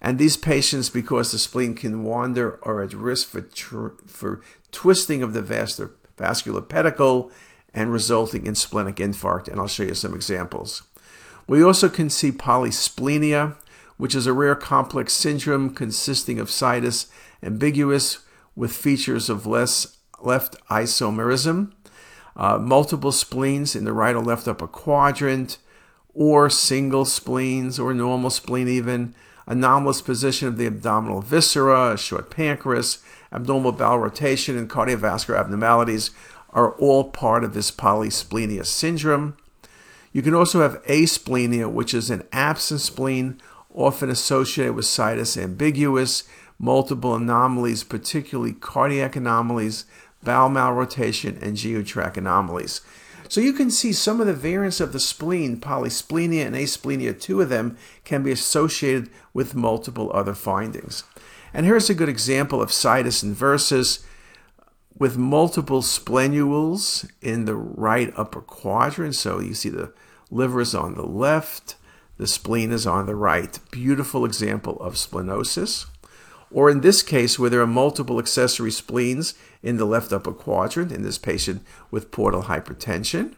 And 0.00 0.18
these 0.18 0.38
patients, 0.38 0.88
because 0.88 1.32
the 1.32 1.38
spleen 1.38 1.74
can 1.74 2.02
wander, 2.02 2.58
are 2.62 2.82
at 2.82 2.94
risk 2.94 3.28
for, 3.28 3.42
tr- 3.42 3.88
for 4.06 4.40
twisting 4.72 5.22
of 5.22 5.34
the 5.34 5.42
vascular, 5.42 5.90
vascular 6.16 6.62
pedicle 6.62 7.30
and 7.74 7.92
resulting 7.92 8.46
in 8.46 8.54
splenic 8.54 8.96
infarct. 8.96 9.48
And 9.48 9.60
I'll 9.60 9.68
show 9.68 9.82
you 9.82 9.94
some 9.94 10.14
examples. 10.14 10.82
We 11.50 11.64
also 11.64 11.88
can 11.88 12.10
see 12.10 12.30
polysplenia, 12.30 13.56
which 13.96 14.14
is 14.14 14.28
a 14.28 14.32
rare 14.32 14.54
complex 14.54 15.12
syndrome 15.12 15.74
consisting 15.74 16.38
of 16.38 16.48
situs 16.48 17.08
ambiguus 17.42 18.18
with 18.54 18.70
features 18.70 19.28
of 19.28 19.46
less 19.46 19.96
left 20.20 20.54
isomerism, 20.68 21.72
uh, 22.36 22.58
multiple 22.58 23.10
spleens 23.10 23.74
in 23.74 23.82
the 23.82 23.92
right 23.92 24.14
or 24.14 24.22
left 24.22 24.46
upper 24.46 24.68
quadrant, 24.68 25.58
or 26.14 26.48
single 26.50 27.04
spleens 27.04 27.80
or 27.80 27.92
normal 27.92 28.30
spleen 28.30 28.68
even, 28.68 29.12
anomalous 29.48 30.02
position 30.02 30.46
of 30.46 30.56
the 30.56 30.66
abdominal 30.66 31.20
viscera, 31.20 31.98
short 31.98 32.30
pancreas, 32.30 32.98
abnormal 33.32 33.72
bowel 33.72 33.98
rotation, 33.98 34.56
and 34.56 34.70
cardiovascular 34.70 35.36
abnormalities 35.36 36.12
are 36.50 36.74
all 36.74 37.10
part 37.10 37.42
of 37.42 37.54
this 37.54 37.72
polysplenia 37.72 38.64
syndrome. 38.64 39.36
You 40.12 40.22
can 40.22 40.34
also 40.34 40.60
have 40.60 40.82
asplenia, 40.84 41.70
which 41.70 41.94
is 41.94 42.10
an 42.10 42.24
absent 42.32 42.80
spleen, 42.80 43.40
often 43.72 44.10
associated 44.10 44.74
with 44.74 44.84
situs 44.84 45.36
ambiguus, 45.36 46.24
multiple 46.58 47.14
anomalies, 47.14 47.84
particularly 47.84 48.52
cardiac 48.52 49.16
anomalies, 49.16 49.84
bowel 50.22 50.50
malrotation, 50.50 51.40
and 51.40 51.56
geotract 51.56 52.16
anomalies. 52.16 52.80
So 53.28 53.40
you 53.40 53.52
can 53.52 53.70
see 53.70 53.92
some 53.92 54.20
of 54.20 54.26
the 54.26 54.34
variants 54.34 54.80
of 54.80 54.92
the 54.92 54.98
spleen, 54.98 55.60
polysplenia 55.60 56.44
and 56.44 56.56
asplenia, 56.56 57.18
two 57.18 57.40
of 57.40 57.48
them 57.48 57.76
can 58.04 58.24
be 58.24 58.32
associated 58.32 59.08
with 59.32 59.54
multiple 59.54 60.10
other 60.12 60.34
findings. 60.34 61.04
And 61.54 61.64
here's 61.64 61.88
a 61.88 61.94
good 61.94 62.08
example 62.08 62.60
of 62.60 62.72
situs 62.72 63.22
inversus 63.22 64.04
with 65.00 65.16
multiple 65.16 65.80
splenules 65.80 67.10
in 67.22 67.46
the 67.46 67.56
right 67.56 68.12
upper 68.16 68.42
quadrant. 68.42 69.16
So 69.16 69.40
you 69.40 69.54
see 69.54 69.70
the 69.70 69.92
liver 70.30 70.60
is 70.60 70.74
on 70.74 70.94
the 70.94 71.06
left, 71.06 71.76
the 72.18 72.26
spleen 72.26 72.70
is 72.70 72.86
on 72.86 73.06
the 73.06 73.16
right. 73.16 73.58
Beautiful 73.72 74.26
example 74.26 74.78
of 74.78 74.94
splenosis. 74.94 75.86
Or 76.52 76.68
in 76.68 76.82
this 76.82 77.02
case, 77.02 77.38
where 77.38 77.48
there 77.48 77.62
are 77.62 77.66
multiple 77.66 78.18
accessory 78.18 78.70
spleens 78.70 79.34
in 79.62 79.78
the 79.78 79.86
left 79.86 80.12
upper 80.12 80.32
quadrant 80.32 80.92
in 80.92 81.02
this 81.02 81.16
patient 81.16 81.64
with 81.90 82.10
portal 82.10 82.42
hypertension. 82.42 83.36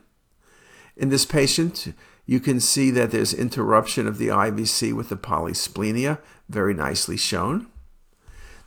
In 0.96 1.10
this 1.10 1.24
patient, 1.24 1.94
you 2.26 2.40
can 2.40 2.58
see 2.58 2.90
that 2.90 3.12
there's 3.12 3.32
interruption 3.32 4.08
of 4.08 4.18
the 4.18 4.28
IVC 4.28 4.92
with 4.94 5.10
the 5.10 5.16
polysplenia, 5.16 6.18
very 6.48 6.74
nicely 6.74 7.16
shown. 7.16 7.68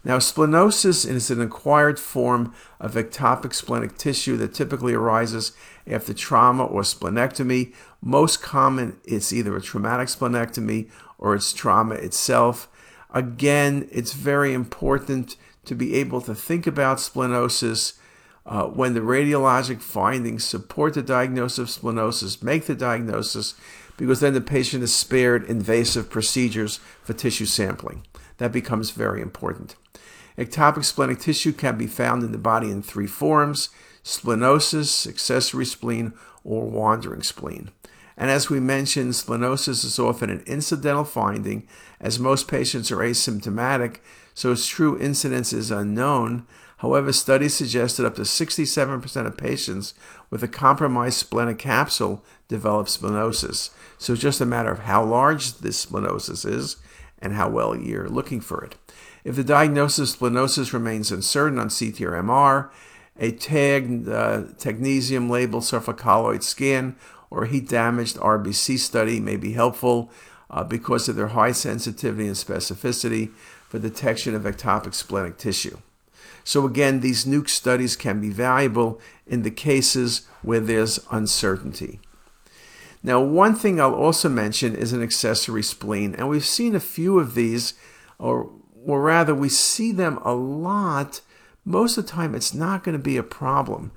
Now, 0.05 0.19
splenosis 0.19 1.09
is 1.09 1.31
an 1.31 1.41
acquired 1.41 1.99
form 1.99 2.53
of 2.79 2.93
ectopic 2.93 3.55
splenic 3.55 3.97
tissue 3.97 4.37
that 4.37 4.53
typically 4.53 4.93
arises 4.93 5.51
after 5.87 6.13
trauma 6.13 6.63
or 6.63 6.83
splenectomy. 6.83 7.73
Most 8.03 8.39
common, 8.39 8.97
it's 9.03 9.33
either 9.33 9.57
a 9.57 9.61
traumatic 9.61 10.09
splenectomy 10.09 10.91
or 11.17 11.33
it's 11.33 11.51
trauma 11.51 11.95
itself. 11.95 12.69
Again, 13.15 13.89
it's 13.91 14.13
very 14.13 14.53
important 14.53 15.37
to 15.65 15.73
be 15.73 15.95
able 15.95 16.21
to 16.21 16.35
think 16.35 16.67
about 16.67 16.97
splenosis 16.97 17.97
uh, 18.45 18.65
when 18.65 18.93
the 18.93 18.99
radiologic 18.99 19.81
findings 19.81 20.43
support 20.43 20.93
the 20.93 21.01
diagnosis 21.01 21.57
of 21.57 21.81
splenosis, 21.81 22.43
make 22.43 22.65
the 22.65 22.75
diagnosis, 22.75 23.55
because 23.97 24.19
then 24.19 24.35
the 24.35 24.41
patient 24.41 24.83
is 24.83 24.93
spared 24.93 25.43
invasive 25.45 26.11
procedures 26.11 26.79
for 27.01 27.13
tissue 27.13 27.45
sampling. 27.45 28.03
That 28.37 28.51
becomes 28.51 28.91
very 28.91 29.19
important. 29.19 29.75
Ectopic 30.37 30.83
splenic 30.83 31.19
tissue 31.19 31.53
can 31.53 31.77
be 31.77 31.87
found 31.87 32.23
in 32.23 32.31
the 32.31 32.37
body 32.37 32.69
in 32.69 32.81
three 32.81 33.07
forms 33.07 33.69
splenosis, 34.03 35.07
accessory 35.07 35.65
spleen, 35.65 36.13
or 36.43 36.69
wandering 36.69 37.23
spleen. 37.23 37.71
And 38.17 38.29
as 38.29 38.49
we 38.49 38.59
mentioned, 38.59 39.13
splenosis 39.13 39.83
is 39.83 39.99
often 39.99 40.29
an 40.29 40.43
incidental 40.45 41.03
finding, 41.03 41.67
as 41.99 42.19
most 42.19 42.47
patients 42.47 42.91
are 42.91 42.97
asymptomatic, 42.97 43.97
so 44.33 44.51
its 44.51 44.67
true 44.67 44.97
incidence 44.99 45.51
is 45.51 45.71
unknown. 45.71 46.45
However, 46.77 47.11
studies 47.11 47.55
suggest 47.55 47.97
that 47.97 48.05
up 48.05 48.15
to 48.15 48.21
67% 48.21 49.25
of 49.25 49.37
patients 49.37 49.93
with 50.29 50.43
a 50.43 50.47
compromised 50.47 51.17
splenic 51.17 51.57
capsule 51.57 52.23
develop 52.47 52.87
splenosis. 52.87 53.71
So 53.97 54.13
it's 54.13 54.21
just 54.21 54.41
a 54.41 54.45
matter 54.45 54.71
of 54.71 54.79
how 54.79 55.03
large 55.03 55.57
this 55.59 55.83
splenosis 55.83 56.45
is 56.45 56.77
and 57.19 57.33
how 57.33 57.49
well 57.49 57.75
you're 57.75 58.09
looking 58.09 58.39
for 58.39 58.63
it. 58.63 58.75
If 59.25 59.35
the 59.35 59.43
diagnosis 59.43 60.15
splenosis 60.15 60.71
remains 60.71 61.11
uncertain 61.11 61.57
on 61.57 61.69
CT 61.69 61.99
or 62.01 62.11
MR, 62.11 62.69
a 63.19 63.31
tagged 63.31 64.07
uh, 64.07 64.43
technetium 64.57 65.31
labeled 65.31 65.63
sulfur 65.63 65.93
colloid 65.93 66.43
scan 66.43 66.95
or 67.31 67.45
heat 67.45 67.67
damaged 67.67 68.17
RBC 68.17 68.77
study 68.77 69.19
may 69.19 69.35
be 69.35 69.53
helpful 69.53 70.11
uh, 70.51 70.63
because 70.63 71.09
of 71.09 71.15
their 71.15 71.29
high 71.29 71.53
sensitivity 71.53 72.27
and 72.27 72.35
specificity 72.35 73.31
for 73.67 73.79
detection 73.79 74.35
of 74.35 74.43
ectopic 74.43 74.93
splenic 74.93 75.37
tissue. 75.37 75.79
So, 76.43 76.67
again, 76.67 76.99
these 76.99 77.25
nuke 77.25 77.49
studies 77.49 77.95
can 77.95 78.21
be 78.21 78.29
valuable 78.29 79.01
in 79.25 79.41
the 79.41 79.49
cases 79.49 80.27
where 80.43 80.59
there's 80.59 80.99
uncertainty. 81.09 81.99
Now, 83.01 83.19
one 83.21 83.55
thing 83.55 83.81
I'll 83.81 83.95
also 83.95 84.29
mention 84.29 84.75
is 84.75 84.93
an 84.93 85.01
accessory 85.01 85.63
spleen, 85.63 86.13
and 86.13 86.29
we've 86.29 86.45
seen 86.45 86.75
a 86.75 86.79
few 86.79 87.17
of 87.17 87.33
these, 87.33 87.73
or, 88.19 88.51
or 88.85 89.01
rather, 89.01 89.33
we 89.33 89.49
see 89.49 89.91
them 89.91 90.19
a 90.23 90.33
lot. 90.33 91.21
Most 91.65 91.97
of 91.97 92.05
the 92.05 92.11
time, 92.11 92.35
it's 92.35 92.53
not 92.53 92.83
going 92.83 92.97
to 92.97 93.03
be 93.03 93.17
a 93.17 93.23
problem. 93.23 93.91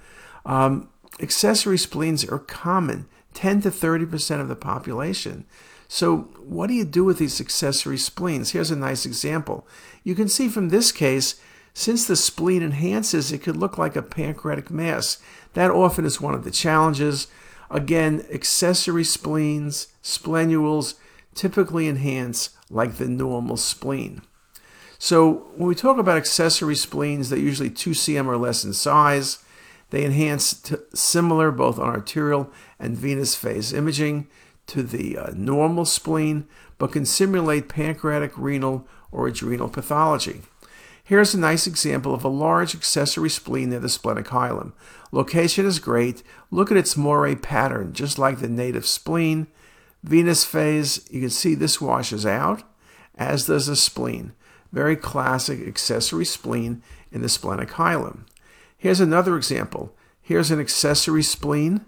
Um, 0.46 0.88
accessory 1.20 1.76
spleens 1.76 2.24
are 2.24 2.38
common, 2.38 3.06
10 3.34 3.62
to 3.62 3.70
30% 3.70 4.40
of 4.40 4.48
the 4.48 4.56
population. 4.56 5.44
So, 5.88 6.28
what 6.40 6.68
do 6.68 6.74
you 6.74 6.84
do 6.84 7.04
with 7.04 7.18
these 7.18 7.40
accessory 7.40 7.98
spleens? 7.98 8.50
Here's 8.52 8.70
a 8.70 8.76
nice 8.76 9.04
example. 9.04 9.66
You 10.04 10.14
can 10.14 10.28
see 10.28 10.48
from 10.48 10.68
this 10.68 10.90
case, 10.92 11.40
Since 11.74 12.06
the 12.06 12.16
spleen 12.16 12.62
enhances, 12.62 13.30
it 13.30 13.38
could 13.38 13.56
look 13.56 13.78
like 13.78 13.94
a 13.94 14.02
pancreatic 14.02 14.68
mass. 14.68 15.18
That 15.52 15.70
often 15.70 16.04
is 16.04 16.20
one 16.20 16.34
of 16.34 16.42
the 16.42 16.50
challenges. 16.50 17.28
Again, 17.70 18.26
accessory 18.32 19.04
spleens, 19.04 19.86
splenules, 20.02 20.94
typically 21.34 21.86
enhance 21.86 22.50
like 22.68 22.96
the 22.96 23.06
normal 23.06 23.56
spleen. 23.56 24.22
So 24.98 25.48
when 25.56 25.68
we 25.68 25.74
talk 25.74 25.98
about 25.98 26.16
accessory 26.16 26.74
spleens, 26.74 27.30
they're 27.30 27.38
usually 27.38 27.70
2 27.70 27.90
cm 27.90 28.26
or 28.26 28.36
less 28.36 28.64
in 28.64 28.72
size. 28.72 29.38
They 29.90 30.04
enhance 30.04 30.72
similar 30.92 31.50
both 31.50 31.78
on 31.78 31.88
arterial 31.88 32.50
and 32.78 32.96
venous 32.96 33.34
phase 33.34 33.72
imaging 33.72 34.26
to 34.66 34.82
the 34.82 35.16
uh, 35.16 35.30
normal 35.34 35.84
spleen, 35.84 36.46
but 36.76 36.92
can 36.92 37.06
simulate 37.06 37.68
pancreatic, 37.68 38.32
renal, 38.36 38.86
or 39.10 39.28
adrenal 39.28 39.68
pathology. 39.68 40.42
Here's 41.02 41.32
a 41.32 41.38
nice 41.40 41.66
example 41.66 42.12
of 42.12 42.22
a 42.22 42.28
large 42.28 42.74
accessory 42.74 43.30
spleen 43.30 43.70
near 43.70 43.80
the 43.80 43.88
splenic 43.88 44.26
hilum. 44.26 44.72
Location 45.10 45.64
is 45.64 45.78
great. 45.78 46.22
Look 46.50 46.70
at 46.70 46.76
its 46.76 46.98
moire 46.98 47.34
pattern, 47.34 47.94
just 47.94 48.18
like 48.18 48.40
the 48.40 48.48
native 48.48 48.86
spleen. 48.86 49.46
Venous 50.02 50.44
phase, 50.44 51.08
you 51.10 51.22
can 51.22 51.30
see 51.30 51.54
this 51.54 51.80
washes 51.80 52.26
out, 52.26 52.62
as 53.16 53.46
does 53.46 53.68
the 53.68 53.76
spleen. 53.76 54.32
Very 54.72 54.96
classic 54.96 55.66
accessory 55.66 56.24
spleen 56.24 56.82
in 57.10 57.22
the 57.22 57.28
splenic 57.28 57.70
hilum. 57.70 58.26
Here's 58.76 59.00
another 59.00 59.36
example. 59.36 59.94
Here's 60.20 60.50
an 60.50 60.60
accessory 60.60 61.22
spleen 61.22 61.84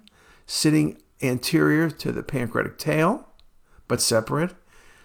sitting 0.46 1.00
anterior 1.22 1.90
to 1.90 2.10
the 2.10 2.22
pancreatic 2.22 2.78
tail, 2.78 3.28
but 3.86 4.00
separate, 4.00 4.54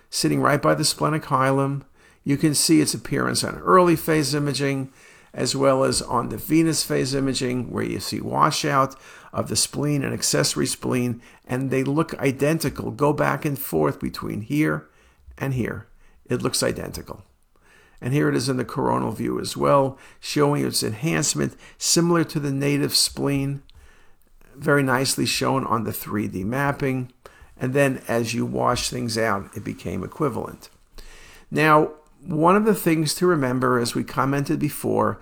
sitting 0.09 0.41
right 0.41 0.61
by 0.61 0.73
the 0.73 0.85
splenic 0.85 1.23
hilum. 1.23 1.83
You 2.23 2.37
can 2.37 2.55
see 2.55 2.81
its 2.81 2.93
appearance 2.93 3.43
on 3.43 3.59
early 3.59 3.95
phase 3.95 4.33
imaging 4.33 4.91
as 5.35 5.53
well 5.53 5.83
as 5.83 6.01
on 6.01 6.29
the 6.29 6.37
venous 6.37 6.83
phase 6.83 7.13
imaging 7.13 7.69
where 7.69 7.83
you 7.83 7.99
see 7.99 8.21
washout 8.21 8.95
of 9.33 9.49
the 9.49 9.55
spleen 9.55 10.01
and 10.01 10.13
accessory 10.13 10.65
spleen 10.65 11.21
and 11.45 11.69
they 11.69 11.83
look 11.83 12.17
identical. 12.19 12.89
Go 12.89 13.11
back 13.11 13.43
and 13.43 13.59
forth 13.59 13.99
between 13.99 14.41
here 14.41 14.87
and 15.37 15.53
here. 15.53 15.87
It 16.25 16.41
looks 16.41 16.63
identical. 16.63 17.23
And 18.01 18.13
here 18.13 18.29
it 18.29 18.35
is 18.35 18.49
in 18.49 18.57
the 18.57 18.65
coronal 18.65 19.11
view 19.11 19.39
as 19.39 19.55
well, 19.55 19.97
showing 20.19 20.65
its 20.65 20.83
enhancement 20.83 21.55
similar 21.77 22.23
to 22.25 22.39
the 22.39 22.51
native 22.51 22.95
spleen, 22.95 23.63
very 24.55 24.83
nicely 24.83 25.25
shown 25.25 25.65
on 25.65 25.83
the 25.83 25.91
3D 25.91 26.43
mapping. 26.45 27.11
And 27.57 27.73
then 27.73 28.01
as 28.07 28.33
you 28.33 28.45
wash 28.45 28.89
things 28.89 29.17
out, 29.17 29.49
it 29.55 29.63
became 29.63 30.03
equivalent. 30.03 30.69
Now, 31.49 31.91
one 32.21 32.55
of 32.55 32.65
the 32.65 32.75
things 32.75 33.13
to 33.15 33.27
remember, 33.27 33.79
as 33.79 33.95
we 33.95 34.03
commented 34.03 34.59
before, 34.59 35.19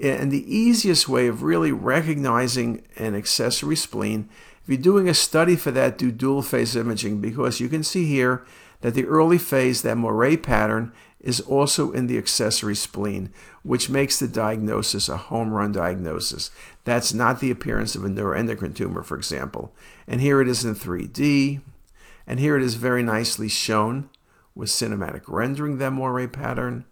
and 0.00 0.30
the 0.30 0.54
easiest 0.54 1.08
way 1.08 1.26
of 1.26 1.42
really 1.42 1.72
recognizing 1.72 2.82
an 2.96 3.14
accessory 3.14 3.76
spleen, 3.76 4.28
if 4.62 4.68
you're 4.68 4.78
doing 4.78 5.08
a 5.08 5.14
study 5.14 5.56
for 5.56 5.70
that, 5.72 5.98
do 5.98 6.12
dual 6.12 6.42
phase 6.42 6.76
imaging 6.76 7.20
because 7.20 7.60
you 7.60 7.68
can 7.68 7.82
see 7.82 8.06
here 8.06 8.44
that 8.82 8.94
the 8.94 9.06
early 9.06 9.38
phase, 9.38 9.82
that 9.82 9.96
moire 9.96 10.36
pattern, 10.36 10.92
is 11.20 11.40
also 11.40 11.92
in 11.92 12.08
the 12.08 12.18
accessory 12.18 12.74
spleen, 12.74 13.32
which 13.62 13.88
makes 13.88 14.18
the 14.18 14.28
diagnosis 14.28 15.08
a 15.08 15.16
home 15.16 15.52
run 15.52 15.72
diagnosis. 15.72 16.50
That's 16.84 17.14
not 17.14 17.40
the 17.40 17.50
appearance 17.50 17.94
of 17.94 18.04
a 18.04 18.08
neuroendocrine 18.08 18.74
tumor, 18.74 19.02
for 19.02 19.16
example. 19.16 19.72
And 20.06 20.20
here 20.20 20.40
it 20.40 20.48
is 20.48 20.64
in 20.64 20.74
3D, 20.74 21.60
and 22.26 22.40
here 22.40 22.56
it 22.56 22.62
is 22.62 22.74
very 22.74 23.02
nicely 23.02 23.48
shown 23.48 24.10
with 24.54 24.68
cinematic 24.68 25.22
rendering 25.28 25.78
that 25.78 25.92
moire 25.92 26.28
pattern. 26.28 26.84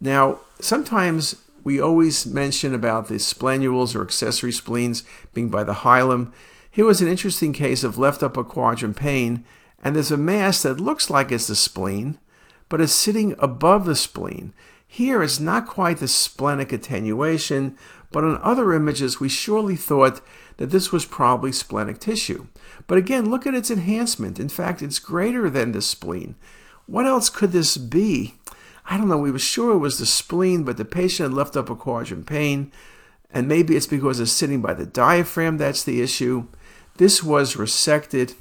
Now, 0.00 0.40
sometimes 0.60 1.36
we 1.62 1.80
always 1.80 2.26
mention 2.26 2.74
about 2.74 3.08
the 3.08 3.14
splenules 3.14 3.94
or 3.94 4.02
accessory 4.02 4.52
spleens 4.52 5.02
being 5.32 5.48
by 5.48 5.64
the 5.64 5.72
hilum. 5.72 6.32
Here 6.70 6.84
was 6.84 7.00
an 7.00 7.08
interesting 7.08 7.52
case 7.52 7.84
of 7.84 7.98
left 7.98 8.22
upper 8.22 8.44
quadrant 8.44 8.96
pain, 8.96 9.44
and 9.84 9.94
there's 9.94 10.10
a 10.10 10.16
mass 10.16 10.62
that 10.62 10.80
looks 10.80 11.10
like 11.10 11.30
it's 11.30 11.46
the 11.46 11.54
spleen, 11.54 12.18
but 12.68 12.80
is 12.80 12.92
sitting 12.92 13.36
above 13.38 13.84
the 13.84 13.94
spleen. 13.94 14.54
Here 14.86 15.22
it's 15.22 15.38
not 15.38 15.66
quite 15.66 15.98
the 15.98 16.08
splenic 16.08 16.72
attenuation, 16.72 17.76
but 18.10 18.24
on 18.24 18.40
other 18.42 18.72
images 18.72 19.20
we 19.20 19.28
surely 19.28 19.76
thought 19.76 20.22
that 20.56 20.70
this 20.70 20.90
was 20.90 21.04
probably 21.04 21.52
splenic 21.52 21.98
tissue. 21.98 22.46
But 22.86 22.96
again, 22.96 23.30
look 23.30 23.46
at 23.46 23.54
its 23.54 23.70
enhancement. 23.70 24.40
In 24.40 24.48
fact, 24.48 24.82
it's 24.82 24.98
greater 24.98 25.50
than 25.50 25.72
the 25.72 25.82
spleen. 25.82 26.36
What 26.86 27.06
else 27.06 27.28
could 27.28 27.52
this 27.52 27.76
be? 27.76 28.34
I 28.86 28.96
don't 28.96 29.08
know. 29.08 29.18
We 29.18 29.30
were 29.30 29.38
sure 29.38 29.72
it 29.72 29.78
was 29.78 29.98
the 29.98 30.06
spleen, 30.06 30.64
but 30.64 30.76
the 30.76 30.84
patient 30.84 31.30
had 31.30 31.36
left 31.36 31.56
upper 31.56 31.74
quadrant 31.74 32.26
pain, 32.26 32.70
and 33.30 33.48
maybe 33.48 33.76
it's 33.76 33.86
because 33.86 34.20
it's 34.20 34.30
sitting 34.30 34.60
by 34.60 34.74
the 34.74 34.86
diaphragm 34.86 35.56
that's 35.56 35.82
the 35.82 36.00
issue. 36.00 36.46
This 36.98 37.22
was 37.22 37.56
resected, 37.56 38.34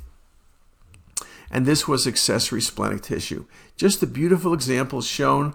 and 1.53 1.67
this 1.67 1.87
was 1.87 2.07
accessory 2.07 2.61
splenic 2.61 3.03
tissue. 3.03 3.45
Just 3.77 3.99
the 3.99 4.07
beautiful 4.07 4.55
examples 4.55 5.07
shown 5.07 5.53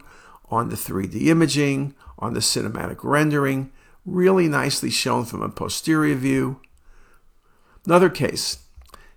on 0.49 0.69
the 0.69 0.77
3D 0.77 1.27
imaging, 1.27 1.93
on 2.21 2.35
the 2.35 2.41
cinematic 2.41 2.99
rendering, 3.03 3.73
really 4.07 4.47
nicely 4.47 4.91
shown 4.91 5.25
from 5.25 5.43
a 5.43 5.49
posterior 5.49 6.15
view. 6.15 6.61
Another 7.85 8.09
case. 8.09 8.59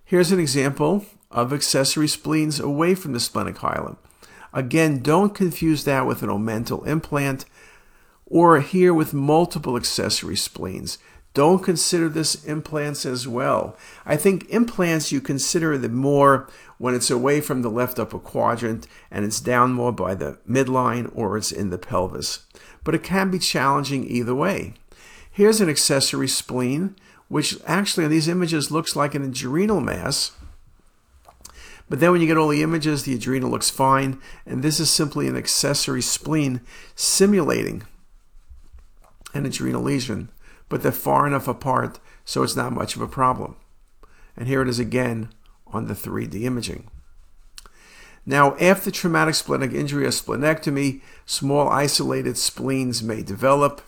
Here's 0.04 0.32
an 0.32 0.40
example 0.40 1.06
of 1.30 1.52
accessory 1.52 2.08
spleens 2.08 2.58
away 2.58 2.96
from 2.96 3.12
the 3.12 3.20
splenic 3.20 3.58
hilum. 3.58 3.96
Again, 4.52 4.98
don't 5.02 5.36
confuse 5.36 5.84
that 5.84 6.04
with 6.04 6.24
an 6.24 6.30
omental 6.30 6.84
implant 6.84 7.44
or 8.26 8.60
here 8.60 8.92
with 8.92 9.14
multiple 9.14 9.76
accessory 9.76 10.36
spleens. 10.36 10.98
Don't 11.34 11.62
consider 11.62 12.08
this 12.08 12.44
implants 12.44 13.06
as 13.06 13.26
well. 13.26 13.76
I 14.04 14.16
think 14.16 14.48
implants 14.50 15.12
you 15.12 15.20
consider 15.20 15.78
the 15.78 15.88
more 15.88 16.48
when 16.76 16.94
it's 16.94 17.10
away 17.10 17.40
from 17.40 17.62
the 17.62 17.70
left 17.70 17.98
upper 17.98 18.18
quadrant 18.18 18.86
and 19.10 19.24
it's 19.24 19.40
down 19.40 19.72
more 19.72 19.92
by 19.92 20.14
the 20.14 20.38
midline 20.48 21.10
or 21.14 21.38
it's 21.38 21.50
in 21.50 21.70
the 21.70 21.78
pelvis. 21.78 22.46
But 22.84 22.94
it 22.94 23.02
can 23.02 23.30
be 23.30 23.38
challenging 23.38 24.04
either 24.04 24.34
way. 24.34 24.74
Here's 25.30 25.62
an 25.62 25.70
accessory 25.70 26.28
spleen, 26.28 26.96
which 27.28 27.56
actually 27.66 28.04
on 28.04 28.10
these 28.10 28.28
images 28.28 28.70
looks 28.70 28.94
like 28.94 29.14
an 29.14 29.22
adrenal 29.22 29.80
mass. 29.80 30.32
But 31.88 32.00
then 32.00 32.12
when 32.12 32.20
you 32.20 32.26
get 32.26 32.36
all 32.36 32.48
the 32.48 32.62
images, 32.62 33.04
the 33.04 33.14
adrenal 33.14 33.50
looks 33.50 33.70
fine, 33.70 34.20
and 34.44 34.62
this 34.62 34.78
is 34.78 34.90
simply 34.90 35.28
an 35.28 35.36
accessory 35.36 36.02
spleen 36.02 36.60
simulating 36.94 37.84
an 39.34 39.46
adrenal 39.46 39.82
lesion, 39.82 40.30
but 40.72 40.82
they're 40.82 40.90
far 40.90 41.26
enough 41.26 41.46
apart 41.46 42.00
so 42.24 42.42
it's 42.42 42.56
not 42.56 42.72
much 42.72 42.96
of 42.96 43.02
a 43.02 43.06
problem. 43.06 43.56
And 44.34 44.48
here 44.48 44.62
it 44.62 44.68
is 44.68 44.78
again 44.78 45.28
on 45.66 45.86
the 45.86 45.92
3D 45.92 46.44
imaging. 46.44 46.88
Now, 48.24 48.56
after 48.56 48.90
traumatic 48.90 49.34
splenic 49.34 49.74
injury 49.74 50.06
or 50.06 50.08
splenectomy, 50.08 51.02
small 51.26 51.68
isolated 51.68 52.38
spleens 52.38 53.02
may 53.02 53.22
develop. 53.22 53.82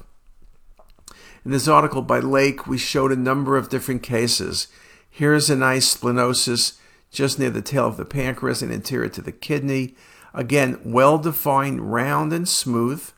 In 1.42 1.53
this 1.53 1.66
article 1.66 2.03
by 2.03 2.18
Lake, 2.18 2.66
we 2.66 2.77
showed 2.77 3.12
a 3.12 3.16
number 3.16 3.57
of 3.57 3.70
different 3.70 4.03
cases. 4.03 4.68
Here's 5.09 5.49
a 5.49 5.57
nice 5.57 5.97
splenosis 5.97 6.77
just 7.11 7.38
near 7.38 7.49
the 7.49 7.62
tail 7.62 7.87
of 7.87 7.97
the 7.97 8.05
pancreas 8.05 8.61
and 8.61 8.70
anterior 8.70 9.09
to 9.09 9.23
the 9.23 9.33
kidney. 9.33 9.94
Again, 10.35 10.79
well 10.85 11.16
defined, 11.16 11.90
round, 11.90 12.35
and 12.35 12.47
smooth. 12.47 13.11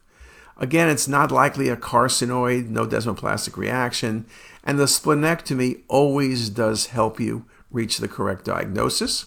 Again, 0.59 0.88
it's 0.88 1.07
not 1.07 1.31
likely 1.31 1.69
a 1.69 1.77
carcinoid, 1.77 2.69
no 2.69 2.87
desmoplastic 2.87 3.57
reaction, 3.57 4.27
and 4.64 4.79
the 4.79 4.85
splenectomy 4.85 5.83
always 5.88 6.49
does 6.49 6.87
help 6.87 7.21
you 7.21 7.45
reach 7.71 7.99
the 7.99 8.09
correct 8.09 8.45
diagnosis. 8.45 9.27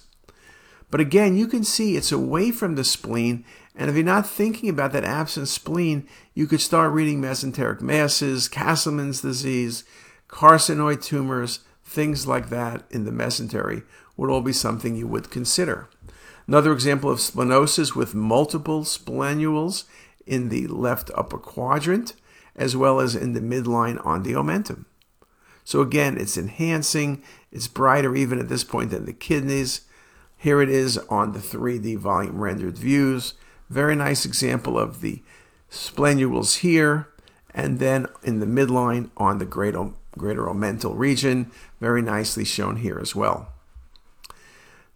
But 0.90 1.02
again, 1.02 1.38
you 1.38 1.48
can 1.48 1.64
see 1.64 1.96
it's 1.96 2.12
away 2.12 2.50
from 2.50 2.76
the 2.76 2.84
spleen 2.84 3.46
and 3.80 3.90
if 3.90 3.96
you're 3.96 4.04
not 4.04 4.28
thinking 4.28 4.68
about 4.68 4.92
that 4.92 5.06
absent 5.06 5.48
spleen, 5.48 6.06
you 6.34 6.48
could 6.48 6.60
start 6.60 6.92
reading 6.92 7.22
mesenteric 7.22 7.80
masses, 7.80 8.50
Castleman's 8.50 9.22
disease, 9.22 9.86
carcinoid 10.28 11.02
tumors, 11.02 11.62
things 11.86 12.28
like 12.28 12.50
that 12.50 12.84
in 12.92 13.06
the 13.06 13.12
mesentery 13.12 13.84
would 14.18 14.30
all 14.30 14.42
be 14.42 14.52
something 14.52 14.98
you 14.98 15.08
would 15.08 15.32
consider. 15.32 15.88
Another 16.46 16.74
example 16.74 17.10
of 17.10 17.20
splenosis 17.20 17.96
with 17.96 18.14
multiple 18.14 18.82
splenules 18.82 19.86
in 20.30 20.50
the 20.50 20.68
left 20.68 21.10
upper 21.16 21.38
quadrant, 21.38 22.14
as 22.56 22.78
well 22.78 23.00
as 23.00 23.16
in 23.16 23.34
the 23.34 23.42
midline 23.42 24.06
on 24.06 24.24
the 24.24 24.34
omentum. 24.34 24.86
So 25.66 25.82
again, 25.82 26.18
it's 26.18 26.38
enhancing, 26.38 27.24
it's 27.52 27.68
brighter 27.68 28.16
even 28.16 28.40
at 28.40 28.48
this 28.48 28.64
point 28.64 28.92
than 28.92 29.06
the 29.06 29.14
kidneys. 29.14 29.82
Here 30.38 30.62
it 30.62 30.70
is 30.70 30.98
on 31.10 31.34
the 31.34 31.40
3D 31.40 31.98
volume 31.98 32.40
rendered 32.40 32.78
views. 32.78 33.34
Very 33.70 33.96
nice 33.96 34.26
example 34.26 34.80
of 34.80 35.02
the 35.02 35.22
splenules 35.70 36.60
here, 36.60 37.10
and 37.54 37.80
then 37.80 38.08
in 38.24 38.40
the 38.40 38.46
midline 38.46 39.10
on 39.18 39.38
the 39.38 39.46
greater, 39.46 39.92
greater 40.18 40.44
omental 40.44 40.98
region, 40.98 41.52
very 41.80 42.02
nicely 42.02 42.46
shown 42.46 42.78
here 42.78 43.00
as 43.00 43.16
well. 43.16 43.50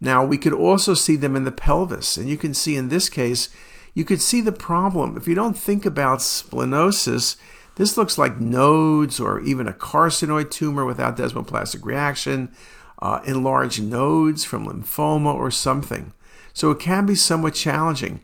Now, 0.00 0.24
we 0.24 0.38
could 0.38 0.52
also 0.52 0.94
see 0.94 1.16
them 1.16 1.36
in 1.36 1.44
the 1.44 1.52
pelvis, 1.52 2.16
and 2.16 2.28
you 2.28 2.36
can 2.36 2.52
see 2.52 2.76
in 2.76 2.88
this 2.88 3.08
case, 3.08 3.48
you 3.94 4.04
could 4.04 4.20
see 4.20 4.40
the 4.40 4.52
problem. 4.52 5.16
If 5.16 5.26
you 5.26 5.34
don't 5.34 5.56
think 5.56 5.86
about 5.86 6.18
splenosis, 6.18 7.36
this 7.76 7.96
looks 7.96 8.18
like 8.18 8.40
nodes 8.40 9.18
or 9.18 9.40
even 9.40 9.66
a 9.66 9.72
carcinoid 9.72 10.50
tumor 10.50 10.84
without 10.84 11.16
desmoplastic 11.16 11.84
reaction, 11.84 12.52
uh, 13.00 13.20
enlarged 13.24 13.82
nodes 13.82 14.44
from 14.44 14.66
lymphoma 14.66 15.34
or 15.34 15.50
something. 15.50 16.12
So 16.52 16.70
it 16.70 16.78
can 16.78 17.06
be 17.06 17.14
somewhat 17.14 17.54
challenging. 17.54 18.20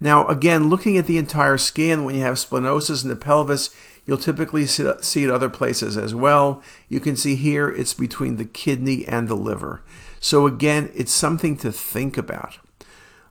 Now, 0.00 0.26
again, 0.26 0.70
looking 0.70 0.96
at 0.96 1.06
the 1.06 1.18
entire 1.18 1.58
scan, 1.58 2.04
when 2.04 2.14
you 2.14 2.22
have 2.22 2.36
splenosis 2.36 3.02
in 3.02 3.10
the 3.10 3.16
pelvis, 3.16 3.70
you'll 4.06 4.18
typically 4.18 4.66
see 4.66 5.24
it 5.24 5.30
other 5.30 5.50
places 5.50 5.96
as 5.96 6.14
well. 6.14 6.62
You 6.88 7.00
can 7.00 7.16
see 7.16 7.36
here 7.36 7.68
it's 7.68 7.94
between 7.94 8.36
the 8.36 8.46
kidney 8.46 9.06
and 9.06 9.28
the 9.28 9.34
liver. 9.34 9.82
So 10.18 10.46
again, 10.46 10.90
it's 10.94 11.12
something 11.12 11.56
to 11.58 11.70
think 11.70 12.16
about. 12.16 12.58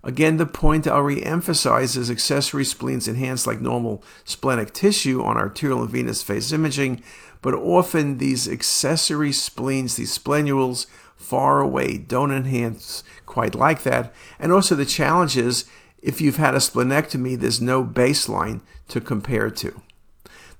Again, 0.04 0.38
the 0.38 0.46
point 0.46 0.88
I'll 0.88 1.02
re-emphasize 1.02 1.98
is 1.98 2.10
accessory 2.10 2.64
spleens 2.64 3.08
enhance 3.08 3.46
like 3.46 3.60
normal 3.60 4.04
splenic 4.24 4.74
tissue 4.74 5.22
on 5.22 5.36
arterial 5.36 5.82
and 5.82 5.90
venous 5.90 6.24
phase 6.24 6.54
imaging, 6.54 7.04
but 7.42 7.54
often 7.54 8.18
these 8.18 8.48
accessory 8.48 9.34
spleens, 9.34 9.98
these 9.98 10.18
splenules, 10.18 10.86
far 11.18 11.60
away 11.60 11.98
don't 11.98 12.32
enhance 12.32 13.04
quite 13.26 13.56
like 13.56 13.84
that. 13.84 14.14
And 14.40 14.54
also 14.54 14.74
the 14.74 14.86
challenge 14.86 15.36
is 15.36 15.66
if 16.02 16.22
you've 16.22 16.38
had 16.38 16.56
a 16.56 16.60
splenectomy, 16.60 17.38
there's 17.38 17.60
no 17.60 17.84
baseline 17.84 18.62
to 18.88 19.02
compare 19.02 19.50
to. 19.50 19.82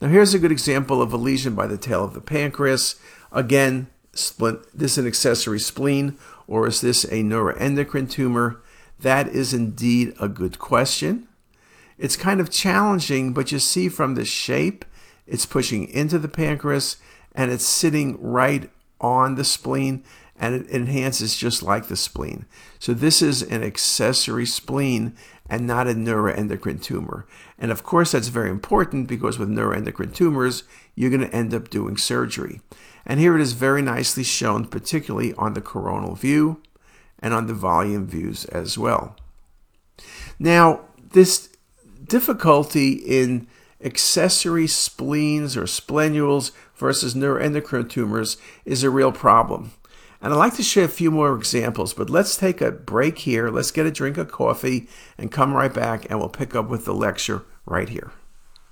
Now 0.02 0.10
here's 0.10 0.34
a 0.34 0.40
good 0.40 0.52
example 0.52 1.02
of 1.02 1.14
a 1.14 1.18
lesion 1.18 1.56
by 1.56 1.68
the 1.68 1.78
tail 1.78 2.04
of 2.04 2.14
the 2.14 2.22
pancreas. 2.22 2.96
Again, 3.32 3.88
splen- 4.14 4.66
this 4.74 4.94
is 4.94 4.98
an 5.00 5.08
accessory 5.08 5.60
spleen, 5.60 6.18
or 6.46 6.68
is 6.68 6.82
this 6.82 7.06
a 7.06 7.24
neuroendocrine 7.24 8.10
tumor? 8.10 8.62
That 9.02 9.28
is 9.28 9.54
indeed 9.54 10.14
a 10.20 10.28
good 10.28 10.60
question. 10.60 11.28
It's 11.98 12.16
kind 12.16 12.40
of 12.40 12.50
challenging, 12.50 13.34
but 13.34 13.52
you 13.52 13.60
see 13.60 13.90
from 13.90 14.16
the 14.16 14.26
shape, 14.26 14.86
it's 15.28 15.46
pushing 15.46 15.88
into 15.90 16.18
the 16.18 16.28
pancreas 16.28 16.98
and 17.34 17.52
it's 17.52 17.66
sitting 17.66 18.18
right 18.22 18.70
on 19.00 19.36
the 19.36 19.44
spleen 19.44 20.04
and 20.40 20.56
it 20.56 20.70
enhances 20.70 21.36
just 21.36 21.62
like 21.62 21.88
the 21.88 21.98
spleen. 21.98 22.46
So 22.80 22.94
this 22.94 23.22
is 23.22 23.42
an 23.42 23.64
accessory 23.64 24.46
spleen 24.46 25.16
and 25.50 25.68
not 25.68 25.88
a 25.88 25.94
neuroendocrine 25.94 26.82
tumor. 26.82 27.26
And 27.58 27.72
of 27.72 27.84
course, 27.84 28.14
that's 28.14 28.30
very 28.30 28.50
important 28.50 29.08
because 29.08 29.38
with 29.38 29.50
neuroendocrine 29.50 30.16
tumors, 30.16 30.64
you're 30.96 31.10
going 31.10 31.28
to 31.28 31.36
end 31.36 31.54
up 31.54 31.70
doing 31.70 31.98
surgery. 31.98 32.62
And 33.06 33.20
here 33.20 33.36
it 33.36 33.42
is 33.42 33.54
very 33.54 33.82
nicely 33.82 34.24
shown, 34.24 34.66
particularly 34.66 35.34
on 35.34 35.54
the 35.54 35.62
coronal 35.62 36.16
view 36.16 36.62
and 37.22 37.34
on 37.34 37.48
the 37.48 37.54
volume 37.54 38.08
views 38.08 38.46
as 38.46 38.78
well. 38.78 39.16
Now, 40.38 40.82
this 41.12 41.50
difficulty 42.06 42.94
in 42.94 43.48
accessory 43.84 44.68
spleens 44.68 45.56
or 45.56 45.64
splenules 45.64 46.52
versus 46.76 47.14
neuroendocrine 47.14 47.90
tumors 47.90 48.38
is 48.66 48.84
a 48.84 48.90
real 48.90 49.12
problem. 49.12 49.72
And 50.22 50.34
I'd 50.34 50.38
like 50.38 50.56
to 50.56 50.64
share 50.64 50.86
a 50.86 50.90
few 50.90 51.12
more 51.12 51.34
examples, 51.34 51.94
but 51.94 52.10
let's 52.10 52.36
take 52.36 52.60
a 52.60 52.72
break 52.72 53.20
here. 53.20 53.50
Let's 53.50 53.72
get 53.72 53.86
a 53.86 53.92
drink 53.92 54.18
of 54.18 54.30
coffee 54.30 54.90
and 55.18 55.32
come 55.32 55.54
right 55.54 55.74
back 55.74 56.10
and 56.10 56.20
we'll 56.20 56.30
pick 56.30 56.56
up 56.56 56.70
with 56.70 56.84
the 56.84 56.94
lecture 56.94 57.44
right 57.66 57.88
here. 57.88 58.12